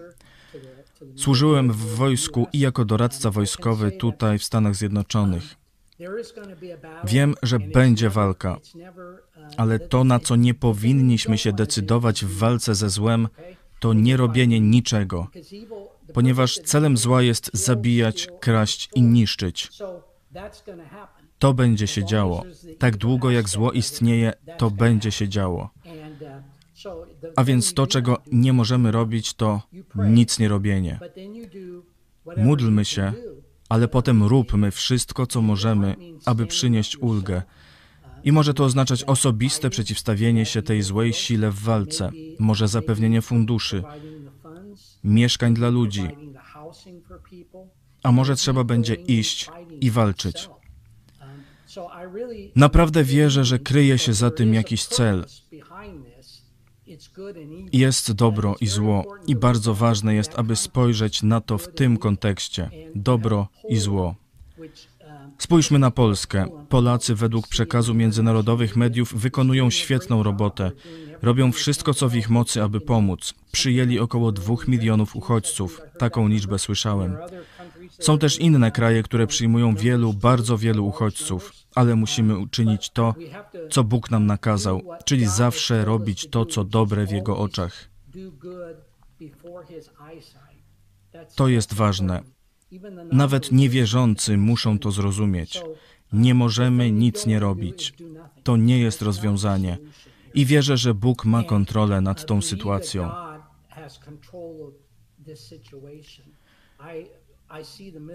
[1.16, 5.56] Służyłem w wojsku i jako doradca wojskowy tutaj w Stanach Zjednoczonych.
[7.04, 8.58] Wiem, że będzie walka,
[9.58, 13.28] ale to, na co nie powinniśmy się decydować w walce ze złem,
[13.80, 15.28] to nie robienie niczego,
[16.14, 19.70] ponieważ celem zła jest zabijać, kraść i niszczyć.
[21.40, 22.44] To będzie się działo.
[22.80, 25.70] Tak długo jak zło istnieje, to będzie się działo.
[27.36, 29.62] A więc to, czego nie możemy robić, to
[29.96, 31.00] nic nie robienie.
[32.38, 33.14] Módlmy się,
[33.70, 35.96] ale potem róbmy wszystko, co możemy,
[36.26, 37.42] aby przynieść ulgę.
[38.24, 43.84] I może to oznaczać osobiste przeciwstawienie się tej złej sile w walce, może zapewnienie funduszy,
[45.04, 46.08] mieszkań dla ludzi,
[48.04, 49.50] a może trzeba będzie iść
[49.82, 50.50] i walczyć.
[52.56, 55.26] Naprawdę wierzę, że kryje się za tym jakiś cel.
[57.74, 62.70] Jest dobro i zło, i bardzo ważne jest, aby spojrzeć na to w tym kontekście
[62.96, 64.16] dobro i zło.
[65.38, 66.46] Spójrzmy na Polskę.
[66.70, 70.72] Polacy według przekazu międzynarodowych mediów wykonują świetną robotę.
[71.22, 73.34] Robią wszystko, co w ich mocy, aby pomóc.
[73.52, 75.82] Przyjęli około dwóch milionów uchodźców.
[75.98, 77.18] Taką liczbę słyszałem.
[78.00, 83.16] Są też inne kraje, które przyjmują wielu, bardzo wielu uchodźców, ale musimy uczynić to,
[83.70, 87.90] co Bóg nam nakazał, czyli zawsze robić to, co dobre w Jego oczach.
[91.36, 92.22] To jest ważne.
[93.12, 95.62] Nawet niewierzący muszą to zrozumieć.
[96.14, 97.94] Nie możemy nic nie robić.
[98.44, 99.78] To nie jest rozwiązanie.
[100.34, 103.12] I wierzę, że Bóg ma kontrolę nad tą sytuacją.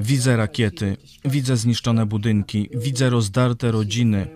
[0.01, 4.29] Widzę rakiety, widzę zniszczone budynki, widzę rozdarte rodziny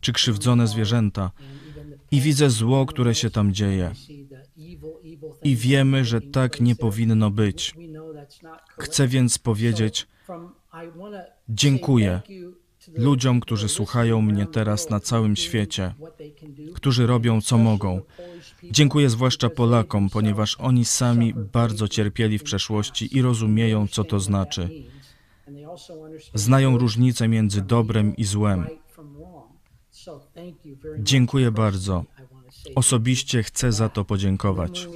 [0.00, 1.30] czy krzywdzone zwierzęta
[2.10, 3.92] i widzę zło, które się tam dzieje.
[5.42, 7.74] i wiemy, że tak nie powinno być.
[8.78, 10.06] Chcę więc powiedzieć
[11.48, 12.20] dziękuję
[12.94, 15.94] ludziom, którzy słuchają mnie teraz na całym świecie,
[16.74, 18.00] którzy robią co mogą.
[18.70, 24.68] Dziękuję zwłaszcza Polakom, ponieważ oni sami bardzo cierpieli w przeszłości i rozumieją, co to znaczy.
[26.34, 28.66] Znają różnicę między dobrem i złem.
[30.98, 32.04] Dziękuję bardzo.
[32.74, 34.88] Osobiście chcę za to podziękować.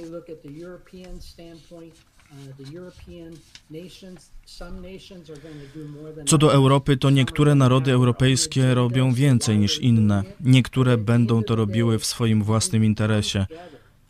[6.25, 10.23] Co do Europy, to niektóre narody europejskie robią więcej niż inne.
[10.39, 13.45] Niektóre będą to robiły w swoim własnym interesie.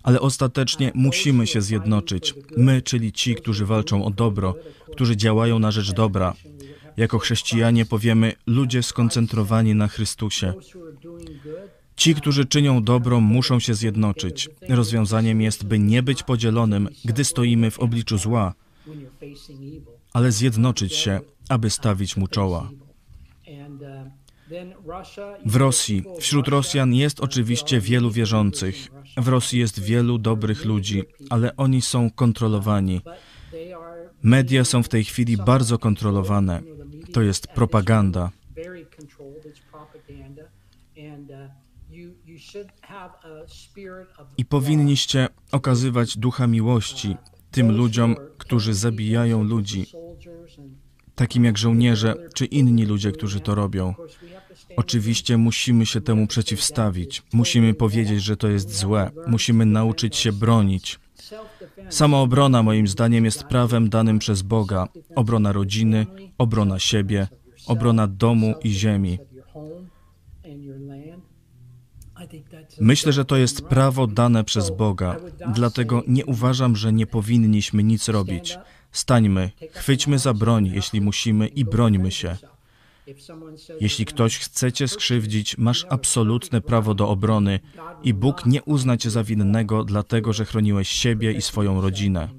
[0.03, 2.33] Ale ostatecznie musimy się zjednoczyć.
[2.57, 4.55] My, czyli ci, którzy walczą o dobro,
[4.91, 6.33] którzy działają na rzecz dobra.
[6.97, 10.53] Jako chrześcijanie powiemy ludzie skoncentrowani na Chrystusie.
[11.99, 14.49] Ci, którzy czynią dobro, muszą się zjednoczyć.
[14.69, 18.53] Rozwiązaniem jest, by nie być podzielonym, gdy stoimy w obliczu zła,
[20.13, 21.19] ale zjednoczyć się,
[21.49, 22.69] aby stawić mu czoła.
[25.45, 28.87] W Rosji, wśród Rosjan jest oczywiście wielu wierzących.
[29.17, 33.01] W Rosji jest wielu dobrych ludzi, ale oni są kontrolowani.
[34.23, 36.61] Media są w tej chwili bardzo kontrolowane.
[37.13, 38.31] To jest propaganda.
[44.37, 47.15] I powinniście okazywać ducha miłości
[47.51, 49.85] tym ludziom, którzy zabijają ludzi,
[51.15, 53.93] takim jak żołnierze czy inni ludzie, którzy to robią.
[54.77, 57.23] Oczywiście musimy się temu przeciwstawić.
[57.33, 59.11] Musimy powiedzieć, że to jest złe.
[59.27, 60.99] Musimy nauczyć się bronić.
[61.89, 64.87] Samoobrona, moim zdaniem, jest prawem danym przez Boga.
[65.15, 66.05] Obrona rodziny,
[66.37, 67.27] obrona siebie,
[67.67, 69.19] obrona domu i ziemi.
[72.79, 75.15] Myślę, że to jest prawo dane przez Boga,
[75.53, 78.57] dlatego nie uważam, że nie powinniśmy nic robić.
[78.91, 82.37] Stańmy, chwyćmy za broń, jeśli musimy, i brońmy się.
[83.81, 87.59] Jeśli ktoś chce cię skrzywdzić, masz absolutne prawo do obrony
[88.03, 92.29] i Bóg nie uzna cię za winnego, dlatego że chroniłeś siebie i swoją rodzinę.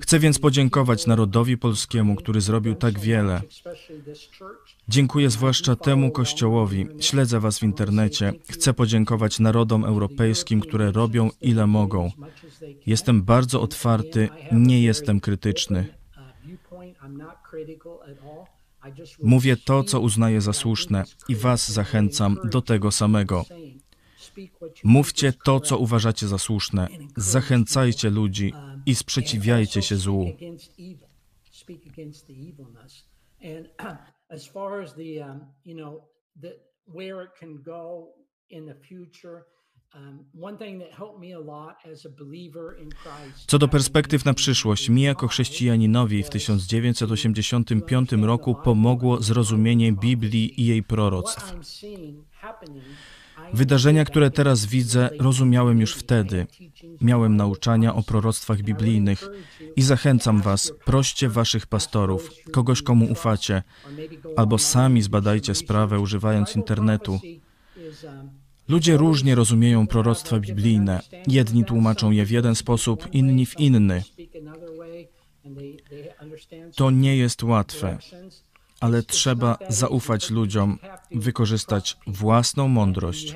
[0.00, 3.42] Chcę więc podziękować narodowi polskiemu, który zrobił tak wiele.
[4.88, 6.86] Dziękuję zwłaszcza temu Kościołowi.
[7.00, 8.32] Śledzę Was w internecie.
[8.50, 12.10] Chcę podziękować narodom europejskim, które robią ile mogą.
[12.86, 15.94] Jestem bardzo otwarty, nie jestem krytyczny.
[19.22, 23.44] Mówię to, co uznaję za słuszne i Was zachęcam do tego samego.
[24.84, 26.88] Mówcie to, co uważacie za słuszne.
[27.16, 28.52] Zachęcajcie ludzi
[28.86, 30.32] i sprzeciwiajcie się złu.
[43.46, 50.66] Co do perspektyw na przyszłość, mi jako chrześcijaninowi w 1985 roku pomogło zrozumienie Biblii i
[50.66, 51.54] jej proroctw.
[53.52, 56.46] Wydarzenia, które teraz widzę, rozumiałem już wtedy.
[57.00, 59.28] Miałem nauczania o proroctwach biblijnych
[59.76, 63.62] i zachęcam Was, proście Waszych pastorów, kogoś komu ufacie,
[64.36, 67.20] albo sami zbadajcie sprawę używając internetu.
[68.68, 71.00] Ludzie różnie rozumieją proroctwa biblijne.
[71.26, 74.02] Jedni tłumaczą je w jeden sposób, inni w inny.
[76.76, 77.98] To nie jest łatwe,
[78.80, 80.78] ale trzeba zaufać ludziom,
[81.10, 83.34] wykorzystać własną mądrość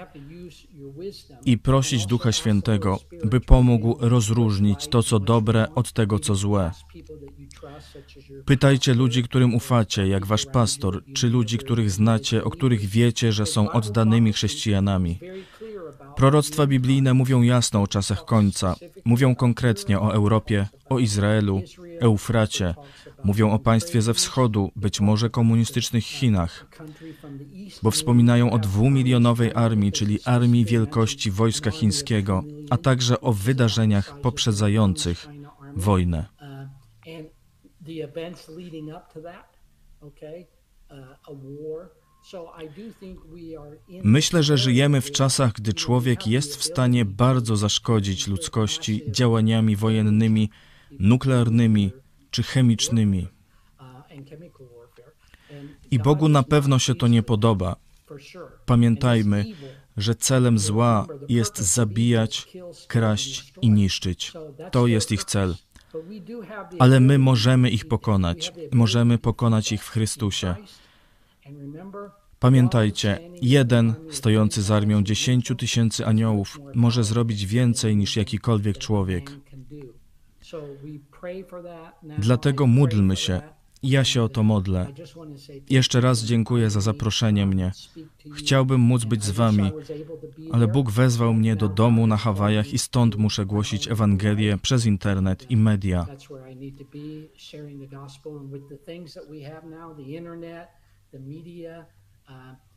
[1.44, 6.70] i prosić Ducha Świętego, by pomógł rozróżnić to, co dobre, od tego, co złe.
[8.44, 13.46] Pytajcie ludzi, którym ufacie, jak wasz pastor, czy ludzi, których znacie, o których wiecie, że
[13.46, 15.18] są oddanymi chrześcijanami.
[16.16, 21.62] Proroctwa biblijne mówią jasno o czasach końca, mówią konkretnie o Europie, o Izraelu,
[22.00, 22.74] Eufracie,
[23.24, 26.66] mówią o państwie ze wschodu, być może komunistycznych Chinach,
[27.82, 35.28] bo wspominają o dwumilionowej armii, czyli armii wielkości wojska chińskiego, a także o wydarzeniach poprzedzających
[35.76, 36.26] wojnę.
[44.04, 50.50] Myślę, że żyjemy w czasach, gdy człowiek jest w stanie bardzo zaszkodzić ludzkości działaniami wojennymi,
[50.98, 51.92] nuklearnymi
[52.30, 53.28] czy chemicznymi.
[55.90, 57.76] I Bogu na pewno się to nie podoba.
[58.66, 59.44] Pamiętajmy,
[59.96, 62.48] że celem zła jest zabijać,
[62.88, 64.32] kraść i niszczyć.
[64.70, 65.54] To jest ich cel.
[66.78, 68.52] Ale my możemy ich pokonać.
[68.72, 70.54] Możemy pokonać ich w Chrystusie.
[72.40, 79.30] Pamiętajcie, jeden stojący z armią dziesięciu tysięcy aniołów może zrobić więcej niż jakikolwiek człowiek.
[82.18, 83.40] Dlatego módlmy się.
[83.82, 84.86] Ja się o to modlę.
[85.70, 87.72] Jeszcze raz dziękuję za zaproszenie mnie.
[88.36, 89.70] Chciałbym móc być z wami,
[90.52, 95.50] ale Bóg wezwał mnie do domu na Hawajach i stąd muszę głosić Ewangelię przez internet
[95.50, 96.06] i media.
[102.28, 102.69] Uh,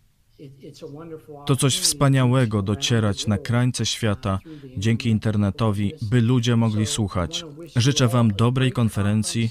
[1.46, 4.40] To coś wspaniałego docierać na krańce świata
[4.78, 7.46] dzięki internetowi, by ludzie mogli słuchać.
[7.76, 9.50] Życzę Wam dobrej konferencji.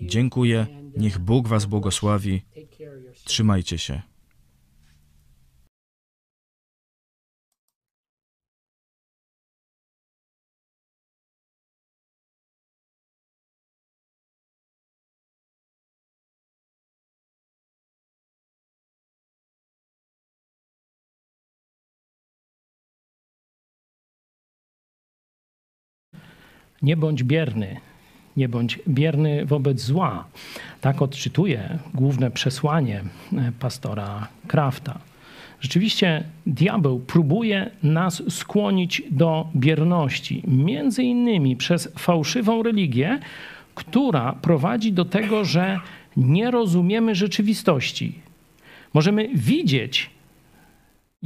[0.00, 0.66] Dziękuję.
[0.96, 2.42] Niech Bóg Was błogosławi.
[3.24, 4.02] Trzymajcie się.
[26.82, 27.76] Nie bądź bierny,
[28.36, 30.24] nie bądź bierny wobec zła.
[30.80, 34.98] Tak odczytuje główne przesłanie e, pastora Krafta.
[35.60, 43.18] Rzeczywiście diabeł próbuje nas skłonić do bierności, między innymi przez fałszywą religię,
[43.74, 45.80] która prowadzi do tego, że
[46.16, 48.18] nie rozumiemy rzeczywistości.
[48.94, 50.10] Możemy widzieć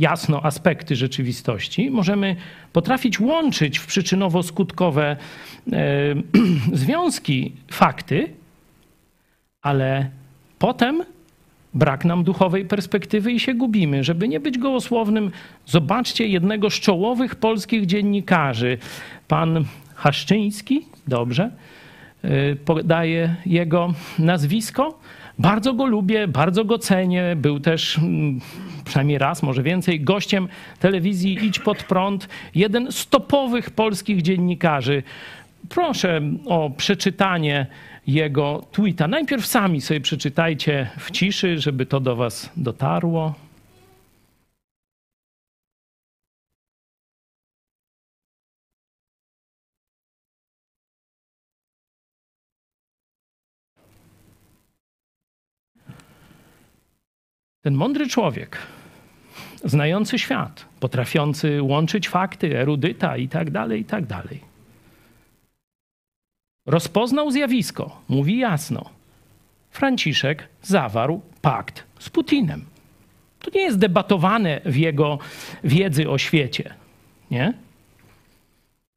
[0.00, 2.36] jasno aspekty rzeczywistości, możemy
[2.72, 5.16] potrafić łączyć w przyczynowo-skutkowe e,
[6.82, 8.28] związki fakty,
[9.62, 10.10] ale
[10.58, 11.04] potem
[11.74, 14.04] brak nam duchowej perspektywy i się gubimy.
[14.04, 15.30] Żeby nie być gołosłownym,
[15.66, 18.78] zobaczcie jednego z czołowych polskich dziennikarzy,
[19.28, 19.64] pan
[19.94, 21.50] Haszczyński, dobrze,
[22.24, 24.98] e, podaje jego nazwisko.
[25.40, 27.36] Bardzo go lubię, bardzo go cenię.
[27.36, 28.40] Był też mm,
[28.84, 30.48] przynajmniej raz, może więcej, gościem
[30.78, 32.28] telewizji Idź Pod Prąd.
[32.54, 35.02] Jeden z topowych polskich dziennikarzy.
[35.68, 37.66] Proszę o przeczytanie
[38.06, 39.08] jego tweeta.
[39.08, 43.34] Najpierw sami sobie przeczytajcie w ciszy, żeby to do was dotarło.
[57.62, 58.58] Ten mądry człowiek,
[59.64, 64.40] znający świat, potrafiący łączyć fakty, erudyta i tak dalej, i tak dalej.
[66.66, 68.90] Rozpoznał zjawisko, mówi jasno.
[69.70, 72.64] Franciszek zawarł pakt z Putinem.
[73.38, 75.18] To nie jest debatowane w jego
[75.64, 76.74] wiedzy o świecie,
[77.30, 77.54] nie?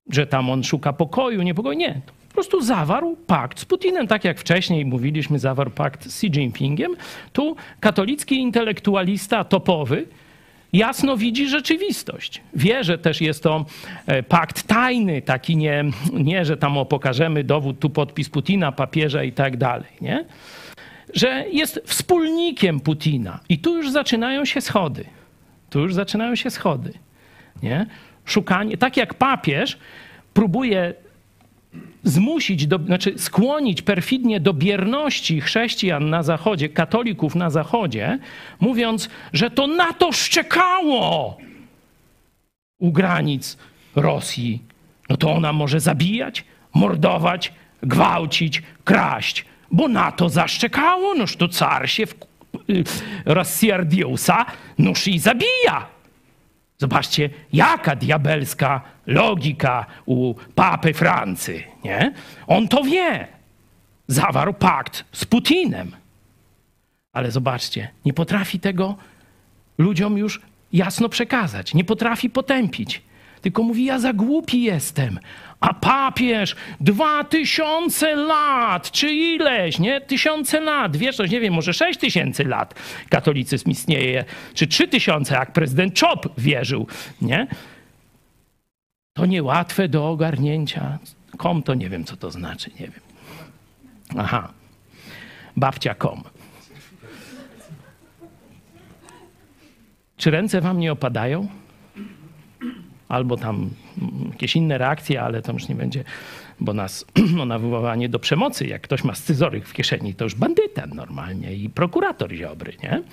[0.09, 1.77] Że tam on szuka pokoju, niepokoju.
[1.77, 2.01] Nie,
[2.33, 6.95] po prostu zawarł pakt z Putinem, tak jak wcześniej mówiliśmy, zawarł pakt z Xi Jinpingiem.
[7.33, 10.05] Tu katolicki intelektualista topowy
[10.73, 12.41] jasno widzi rzeczywistość.
[12.55, 13.65] Wie, że też jest to
[14.07, 15.83] e, pakt tajny, taki nie,
[16.13, 20.25] nie że tam pokażemy dowód, tu podpis Putina, papieża i tak dalej, nie?
[21.13, 23.39] Że jest wspólnikiem Putina.
[23.49, 25.05] I tu już zaczynają się schody.
[25.69, 26.93] Tu już zaczynają się schody,
[27.63, 27.85] nie?
[28.25, 29.77] Szukanie, tak jak papież
[30.33, 30.93] próbuje
[32.03, 38.19] zmusić, do, znaczy skłonić perfidnie do bierności chrześcijan na Zachodzie, katolików na Zachodzie,
[38.59, 41.37] mówiąc, że to NATO szczekało
[42.79, 43.57] u granic
[43.95, 44.61] Rosji.
[45.09, 47.53] No to ona może zabijać, mordować,
[47.83, 52.15] gwałcić, kraść, bo NATO zaszczekało, noż to car się w,
[52.69, 52.83] y,
[53.25, 54.45] rozsierdziłsa,
[54.77, 55.87] noż i zabija.
[56.77, 62.13] Zobaczcie, jaka diabelska logika u papy Francy, nie?
[62.47, 63.27] On to wie.
[64.07, 65.91] Zawarł pakt z Putinem.
[67.13, 68.95] Ale zobaczcie, nie potrafi tego
[69.77, 70.41] ludziom już
[70.73, 73.01] jasno przekazać, nie potrafi potępić.
[73.41, 75.19] Tylko mówi, ja za głupi jestem.
[75.59, 80.01] A papież dwa tysiące lat, czy ileś, nie?
[80.01, 82.75] Tysiące lat, wiesz coś, nie wiem, może sześć tysięcy lat
[83.09, 86.87] katolicyzm istnieje, czy trzy tysiące, jak prezydent Czop wierzył,
[87.21, 87.47] nie?
[89.13, 90.99] To niełatwe do ogarnięcia.
[91.37, 93.01] Kom to nie wiem, co to znaczy, nie wiem.
[94.17, 94.53] Aha,
[95.57, 96.23] babcia kom.
[100.17, 101.47] Czy ręce wam nie opadają?
[103.13, 103.69] albo tam
[104.31, 106.03] jakieś inne reakcje, ale to już nie będzie,
[106.59, 107.05] bo nas
[107.41, 111.69] o nawoływanie do przemocy, jak ktoś ma scyzoryk w kieszeni, to już bandyta normalnie i
[111.69, 113.03] prokurator Ziobry, nie?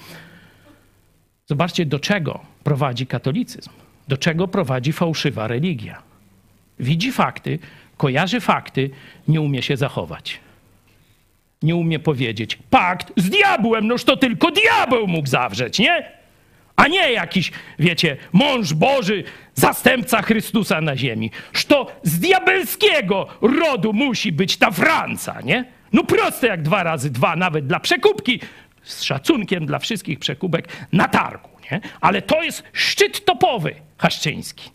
[1.46, 3.70] Zobaczcie, do czego prowadzi katolicyzm,
[4.08, 6.02] do czego prowadzi fałszywa religia.
[6.78, 7.58] Widzi fakty,
[7.96, 8.90] kojarzy fakty,
[9.28, 10.40] nie umie się zachować.
[11.62, 16.20] nie umie powiedzieć pakt z diabłem, noż to tylko diabeł mógł zawrzeć, nie?
[16.76, 19.24] A nie jakiś, wiecie, mąż Boży,
[19.54, 21.30] zastępca Chrystusa na ziemi.
[21.52, 25.64] Że z diabelskiego rodu musi być ta Franca, nie?
[25.92, 28.40] No proste jak dwa razy dwa, nawet dla przekupki,
[28.82, 31.80] z szacunkiem dla wszystkich przekupek na targu, nie?
[32.00, 34.70] Ale to jest szczyt topowy haszczyński.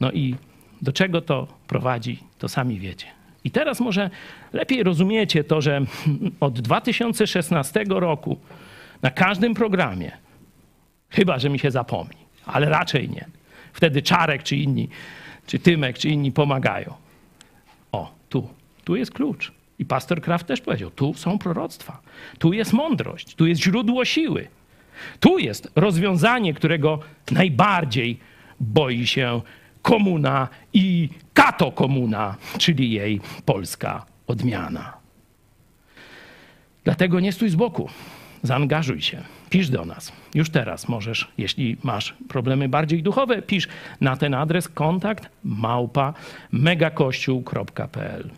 [0.00, 0.34] No i
[0.82, 3.06] do czego to prowadzi, to sami wiecie.
[3.44, 4.10] I teraz może
[4.52, 5.80] lepiej rozumiecie to, że
[6.40, 8.38] od 2016 roku
[9.02, 10.12] na każdym programie,
[11.10, 12.16] chyba że mi się zapomni,
[12.46, 13.26] ale raczej nie.
[13.72, 14.88] Wtedy Czarek czy inni,
[15.46, 16.94] czy Tymek czy inni pomagają.
[17.92, 18.48] O, tu,
[18.84, 19.52] tu jest klucz.
[19.78, 22.00] I pastor Kraft też powiedział: tu są proroctwa,
[22.38, 24.48] tu jest mądrość, tu jest źródło siły.
[25.20, 26.98] Tu jest rozwiązanie, którego
[27.30, 28.18] najbardziej
[28.60, 29.40] boi się
[29.82, 34.92] komuna i kato komuna, czyli jej polska odmiana.
[36.84, 37.88] Dlatego nie stój z boku,
[38.42, 40.12] zaangażuj się, pisz do nas.
[40.34, 43.68] Już teraz możesz, jeśli masz problemy bardziej duchowe, pisz
[44.00, 46.14] na ten adres kontakt małpa
[46.52, 48.30] megakościół.pl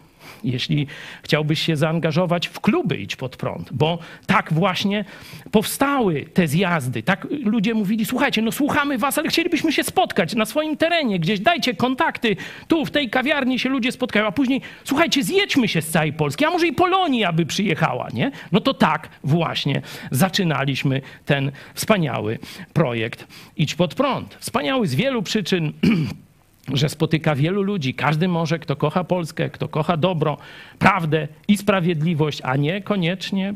[0.44, 0.86] jeśli
[1.22, 5.04] chciałbyś się zaangażować w kluby Idź Pod Prąd, bo tak właśnie
[5.50, 7.02] powstały te zjazdy.
[7.02, 11.40] Tak ludzie mówili, słuchajcie, no słuchamy was, ale chcielibyśmy się spotkać na swoim terenie, gdzieś
[11.40, 12.36] dajcie kontakty,
[12.68, 16.44] tu w tej kawiarni się ludzie spotkają, a później, słuchajcie, zjedźmy się z całej Polski,
[16.44, 18.30] a może i Polonia by przyjechała, nie?
[18.52, 22.38] No to tak właśnie zaczynaliśmy ten wspaniały
[22.72, 24.36] projekt Idź Pod Prąd.
[24.40, 25.72] Wspaniały z wielu przyczyn.
[26.72, 27.94] że spotyka wielu ludzi.
[27.94, 30.36] Każdy może, kto kocha Polskę, kto kocha dobro,
[30.78, 33.54] prawdę i sprawiedliwość, a nie koniecznie,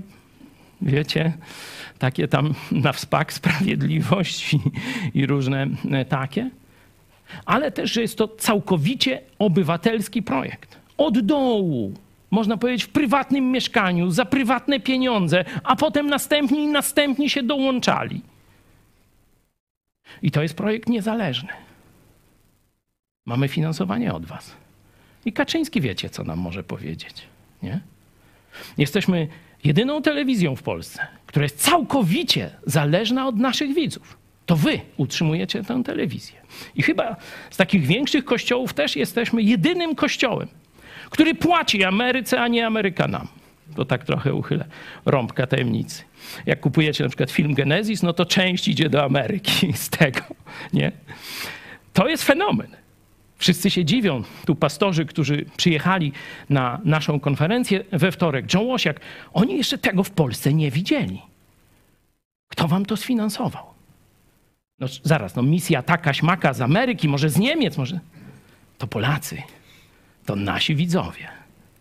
[0.83, 1.33] wiecie,
[1.99, 4.61] takie tam na wspak sprawiedliwość i,
[5.15, 6.51] i różne e, takie.
[7.45, 10.77] Ale też, że jest to całkowicie obywatelski projekt.
[10.99, 11.95] Od dołu,
[12.31, 18.21] można powiedzieć, w prywatnym mieszkaniu, za prywatne pieniądze, a potem następni i następni się dołączali.
[20.23, 21.49] I to jest projekt niezależny.
[23.27, 24.57] Mamy finansowanie od was.
[25.25, 27.15] I Kaczyński wiecie, co nam może powiedzieć.
[27.63, 27.81] Nie?
[28.79, 29.29] Jesteśmy
[29.65, 34.19] jedyną telewizją w Polsce, która jest całkowicie zależna od naszych widzów.
[34.47, 36.37] To wy utrzymujecie tę telewizję.
[36.75, 37.17] I chyba
[37.51, 40.49] z takich większych kościołów też jesteśmy jedynym kościołem,
[41.11, 43.29] który płaci Ameryce, a nie Amerykanom.
[43.77, 44.65] To tak trochę uchylę
[45.05, 46.05] rąbka tajemnicy.
[46.47, 50.21] Jak kupujecie na przykład film Genesis, no to część idzie do Ameryki z tego,
[50.73, 50.93] nie?
[51.93, 52.82] To jest fenomen.
[53.43, 54.23] Wszyscy się dziwią.
[54.47, 56.13] Tu pastorzy, którzy przyjechali
[56.51, 59.01] na naszą konferencję we wtorek, John Łosiak,
[59.33, 61.23] oni jeszcze tego w Polsce nie widzieli.
[62.49, 63.65] Kto wam to sfinansował?
[64.79, 68.01] No zaraz, no misja taka śmaka z Ameryki, może z Niemiec, może...
[68.79, 69.43] To Polacy,
[70.27, 71.29] to nasi widzowie.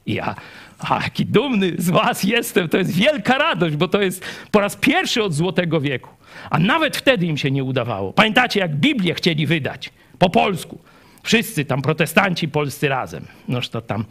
[0.05, 0.35] I ja,
[0.79, 4.75] a jaki dumny z was jestem, to jest wielka radość, bo to jest po raz
[4.75, 6.09] pierwszy od Złotego Wieku.
[6.49, 8.13] A nawet wtedy im się nie udawało.
[8.13, 9.89] Pamiętacie, jak Biblię chcieli wydać
[10.19, 10.90] po polsku.
[11.23, 13.25] Wszyscy tam protestanci polscy razem.
[13.47, 14.05] Noż to tam,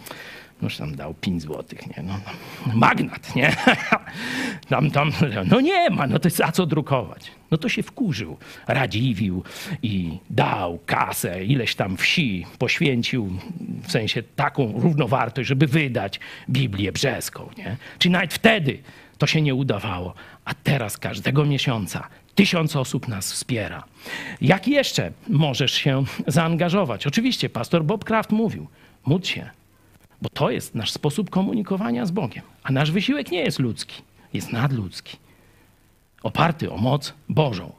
[0.63, 2.03] noż tam dał 5 złotych, nie?
[2.03, 2.21] No,
[2.67, 3.57] no, magnat, nie?
[4.69, 5.13] Tam, tam,
[5.51, 7.31] no nie ma, no to jest a co drukować?
[7.51, 9.43] No to się wkurzył, radziwił
[9.83, 13.31] i dał kasę, ileś tam wsi poświęcił,
[13.83, 16.21] w sensie taką równowartość, żeby wydać
[16.51, 17.77] Biblię brzeską, nie?
[17.99, 18.79] Czyli nawet wtedy
[19.19, 20.15] to się nie udawało,
[20.45, 22.09] a teraz każdego miesiąca
[22.41, 23.85] Tysiąc osób nas wspiera.
[24.41, 27.07] Jak jeszcze możesz się zaangażować?
[27.07, 28.67] Oczywiście, pastor Bob Kraft mówił:
[29.07, 29.51] módl się,
[30.23, 32.43] bo to jest nasz sposób komunikowania z Bogiem.
[32.63, 34.03] A nasz wysiłek nie jest ludzki,
[34.33, 35.17] jest nadludzki,
[36.23, 37.73] oparty o moc Bożą.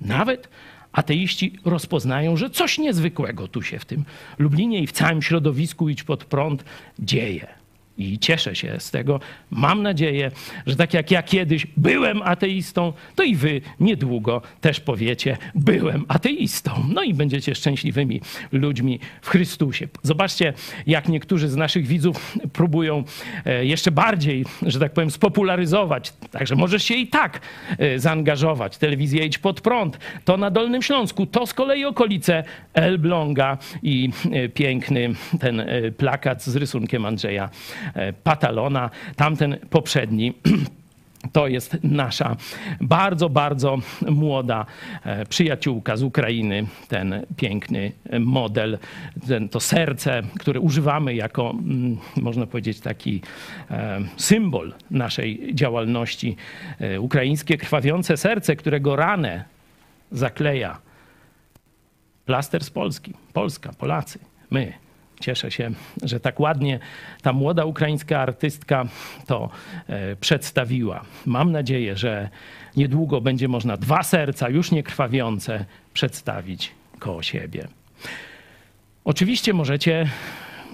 [0.00, 0.48] Nawet
[0.92, 4.04] ateiści rozpoznają, że coś niezwykłego tu się w tym
[4.38, 6.64] Lublinie i w całym środowisku idź pod prąd
[6.98, 7.59] dzieje
[8.00, 9.20] i cieszę się z tego.
[9.50, 10.30] Mam nadzieję,
[10.66, 16.70] że tak jak ja kiedyś byłem ateistą, to i wy niedługo też powiecie, byłem ateistą.
[16.94, 18.20] No i będziecie szczęśliwymi
[18.52, 19.88] ludźmi w Chrystusie.
[20.02, 20.52] Zobaczcie,
[20.86, 23.04] jak niektórzy z naszych widzów próbują
[23.44, 26.12] e, jeszcze bardziej, że tak powiem, spopularyzować.
[26.30, 27.40] Także możesz się i tak
[27.78, 28.78] e, zaangażować.
[28.78, 32.44] Telewizja Idź Pod Prąd, to na Dolnym Śląsku, to z kolei okolice
[32.74, 35.08] Elbląga i e, piękny
[35.40, 35.62] ten
[35.96, 37.50] plakat z rysunkiem Andrzeja
[38.24, 40.32] Patalona, tamten poprzedni.
[41.32, 42.36] To jest nasza
[42.80, 44.66] bardzo, bardzo młoda
[45.04, 48.78] e, przyjaciółka z Ukrainy, ten piękny model,
[49.28, 53.20] ten, to serce, które używamy jako, mm, można powiedzieć, taki
[53.70, 56.36] e, symbol naszej działalności.
[57.00, 59.44] Ukraińskie krwawiące serce, którego ranę
[60.12, 60.78] zakleja
[62.26, 63.14] plaster z Polski.
[63.32, 64.18] Polska, Polacy,
[64.50, 64.89] my.
[65.20, 65.70] Cieszę się,
[66.02, 66.78] że tak ładnie
[67.22, 68.84] ta młoda ukraińska artystka
[69.26, 69.50] to
[69.88, 71.04] e, przedstawiła.
[71.26, 72.28] Mam nadzieję, że
[72.76, 75.64] niedługo będzie można dwa serca, już nie krwawiące,
[75.94, 77.68] przedstawić koło siebie.
[79.04, 80.06] Oczywiście możecie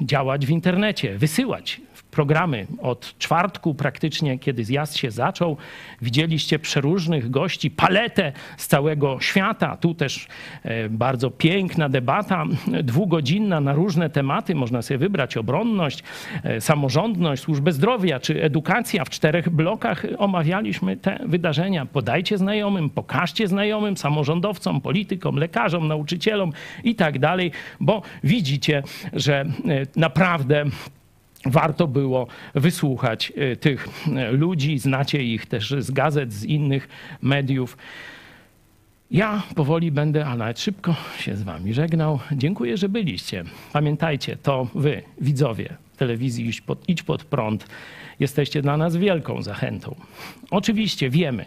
[0.02, 1.81] działać w internecie, wysyłać
[2.16, 2.66] programy.
[2.82, 5.56] Od czwartku praktycznie, kiedy zjazd się zaczął,
[6.02, 9.76] widzieliście przeróżnych gości, paletę z całego świata.
[9.76, 10.26] Tu też
[10.62, 12.44] e, bardzo piękna debata,
[12.82, 14.55] dwugodzinna na różne tematy.
[14.55, 16.02] Można sobie wybrać obronność,
[16.44, 19.05] e, samorządność, służbę zdrowia czy edukacja.
[19.05, 21.86] W czterech blokach omawialiśmy te wydarzenia.
[21.86, 26.52] Podajcie znajomym, pokażcie znajomym, samorządowcom, politykom, lekarzom, nauczycielom
[26.84, 28.82] i tak dalej, bo widzicie,
[29.12, 29.47] że e,
[29.97, 30.64] naprawdę
[31.45, 36.89] warto było wysłuchać y, tych y, ludzi, znacie ich też z gazet, z innych
[37.23, 37.77] mediów.
[39.11, 42.19] Ja powoli będę, a nawet szybko się z wami żegnał.
[42.33, 43.45] Dziękuję, że byliście.
[43.73, 47.67] Pamiętajcie, to wy, widzowie telewizji Idź pod, Idź pod prąd,
[48.21, 49.95] jesteście dla nas wielką zachętą.
[50.51, 51.45] Oczywiście wiemy,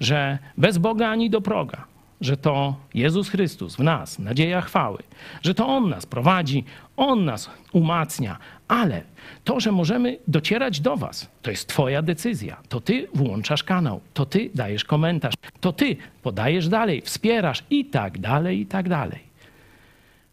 [0.00, 1.84] że bez Boga ani do proga
[2.20, 5.02] że to Jezus Chrystus w nas, nadzieja chwały,
[5.42, 6.64] że to On nas prowadzi,
[6.96, 8.38] On nas umacnia,
[8.68, 9.02] ale
[9.44, 12.56] to, że możemy docierać do Was, to jest Twoja decyzja.
[12.68, 18.18] To Ty włączasz kanał, to Ty dajesz komentarz, to Ty podajesz dalej, wspierasz i tak
[18.18, 19.20] dalej, i tak dalej.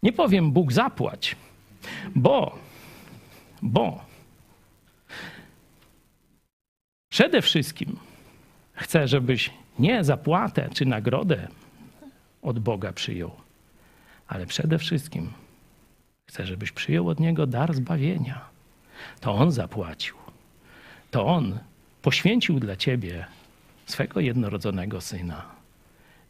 [0.04, 1.36] Nie powiem Bóg zapłać,
[2.16, 2.60] bo,
[3.62, 4.06] bo
[7.10, 7.96] przede wszystkim
[8.74, 11.48] chcę, żebyś nie zapłatę czy nagrodę
[12.46, 13.32] od Boga przyjął,
[14.28, 15.30] ale przede wszystkim
[16.26, 18.42] chcę, żebyś przyjął od Niego dar zbawienia.
[19.20, 20.16] To On zapłacił.
[21.12, 21.60] To On
[22.02, 23.26] poświęcił dla Ciebie
[23.86, 25.46] swego jednorodzonego Syna.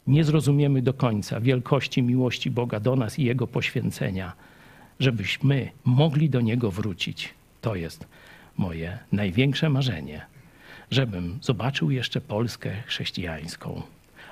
[0.06, 4.32] Nie zrozumiemy do końca wielkości miłości Boga do nas i Jego poświęcenia,
[5.00, 7.34] żebyśmy mogli do Niego wrócić.
[7.60, 8.06] To jest
[8.56, 10.26] moje największe marzenie,
[10.90, 13.82] żebym zobaczył jeszcze Polskę chrześcijańską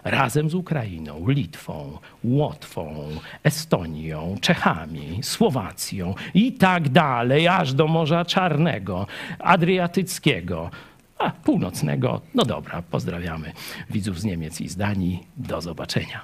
[0.05, 3.09] razem z Ukrainą, Litwą, Łotwą,
[3.45, 9.07] Estonią, Czechami, Słowacją i tak dalej, aż do Morza Czarnego,
[9.39, 10.71] Adriatyckiego,
[11.19, 12.21] a północnego.
[12.35, 13.53] No dobra, pozdrawiamy
[13.91, 15.27] widzów z Niemiec i z Danii.
[15.37, 16.21] Do zobaczenia.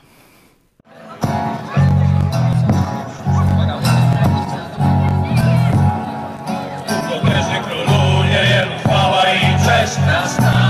[8.81, 10.70] chwała i cześć, nasz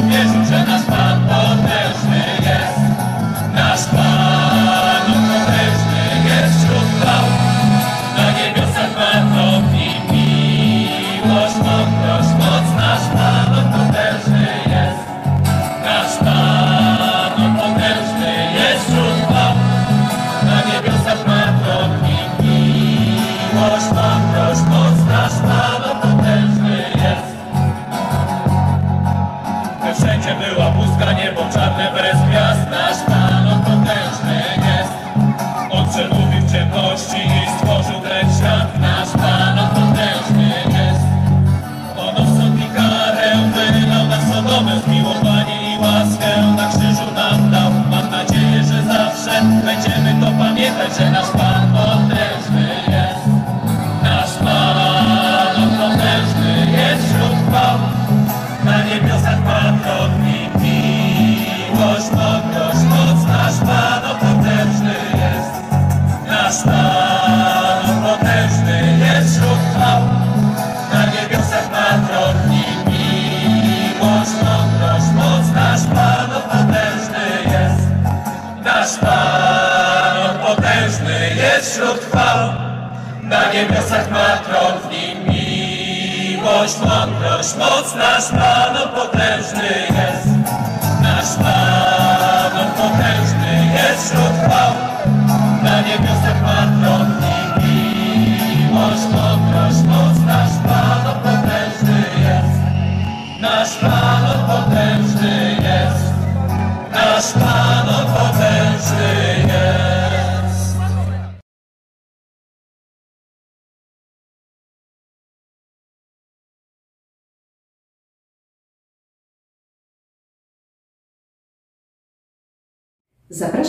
[0.00, 2.80] uwierzył, że nasz Pan potężny jest.
[3.54, 7.26] Nasz Pan potężny jest wśród chwał.
[8.16, 9.10] Na niebiosach ma
[9.78, 11.56] i miłość,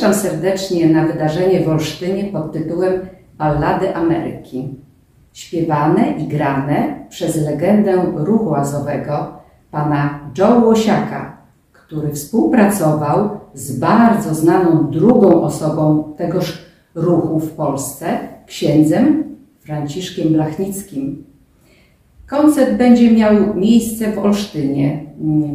[0.02, 2.94] Zapraszam serdecznie na wydarzenie w Olsztynie pod tytułem
[3.38, 4.69] Ballady Ameryki,
[5.34, 9.34] śpiewane i grane przez legendę ruchu łazowego
[9.72, 11.38] pana Joe Łosiaka,
[11.73, 16.65] który współpracował z bardzo znaną drugą osobą tegoż
[16.95, 19.23] ruchu w Polsce, księdzem
[19.60, 21.23] Franciszkiem Blachnickim.
[22.28, 25.06] Koncert będzie miał miejsce w Olsztynie,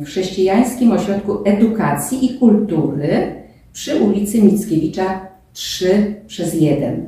[0.00, 3.45] w chrześcijańskim ośrodku edukacji i kultury
[3.76, 5.20] przy ulicy Mickiewicza
[5.52, 7.06] 3 przez 1.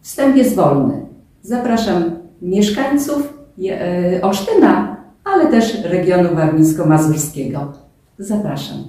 [0.00, 1.06] Wstęp jest wolny.
[1.42, 2.04] Zapraszam
[2.42, 3.34] mieszkańców
[4.22, 7.72] Olsztyna, ale też regionu warmińsko-mazurskiego.
[8.18, 8.84] Zapraszam.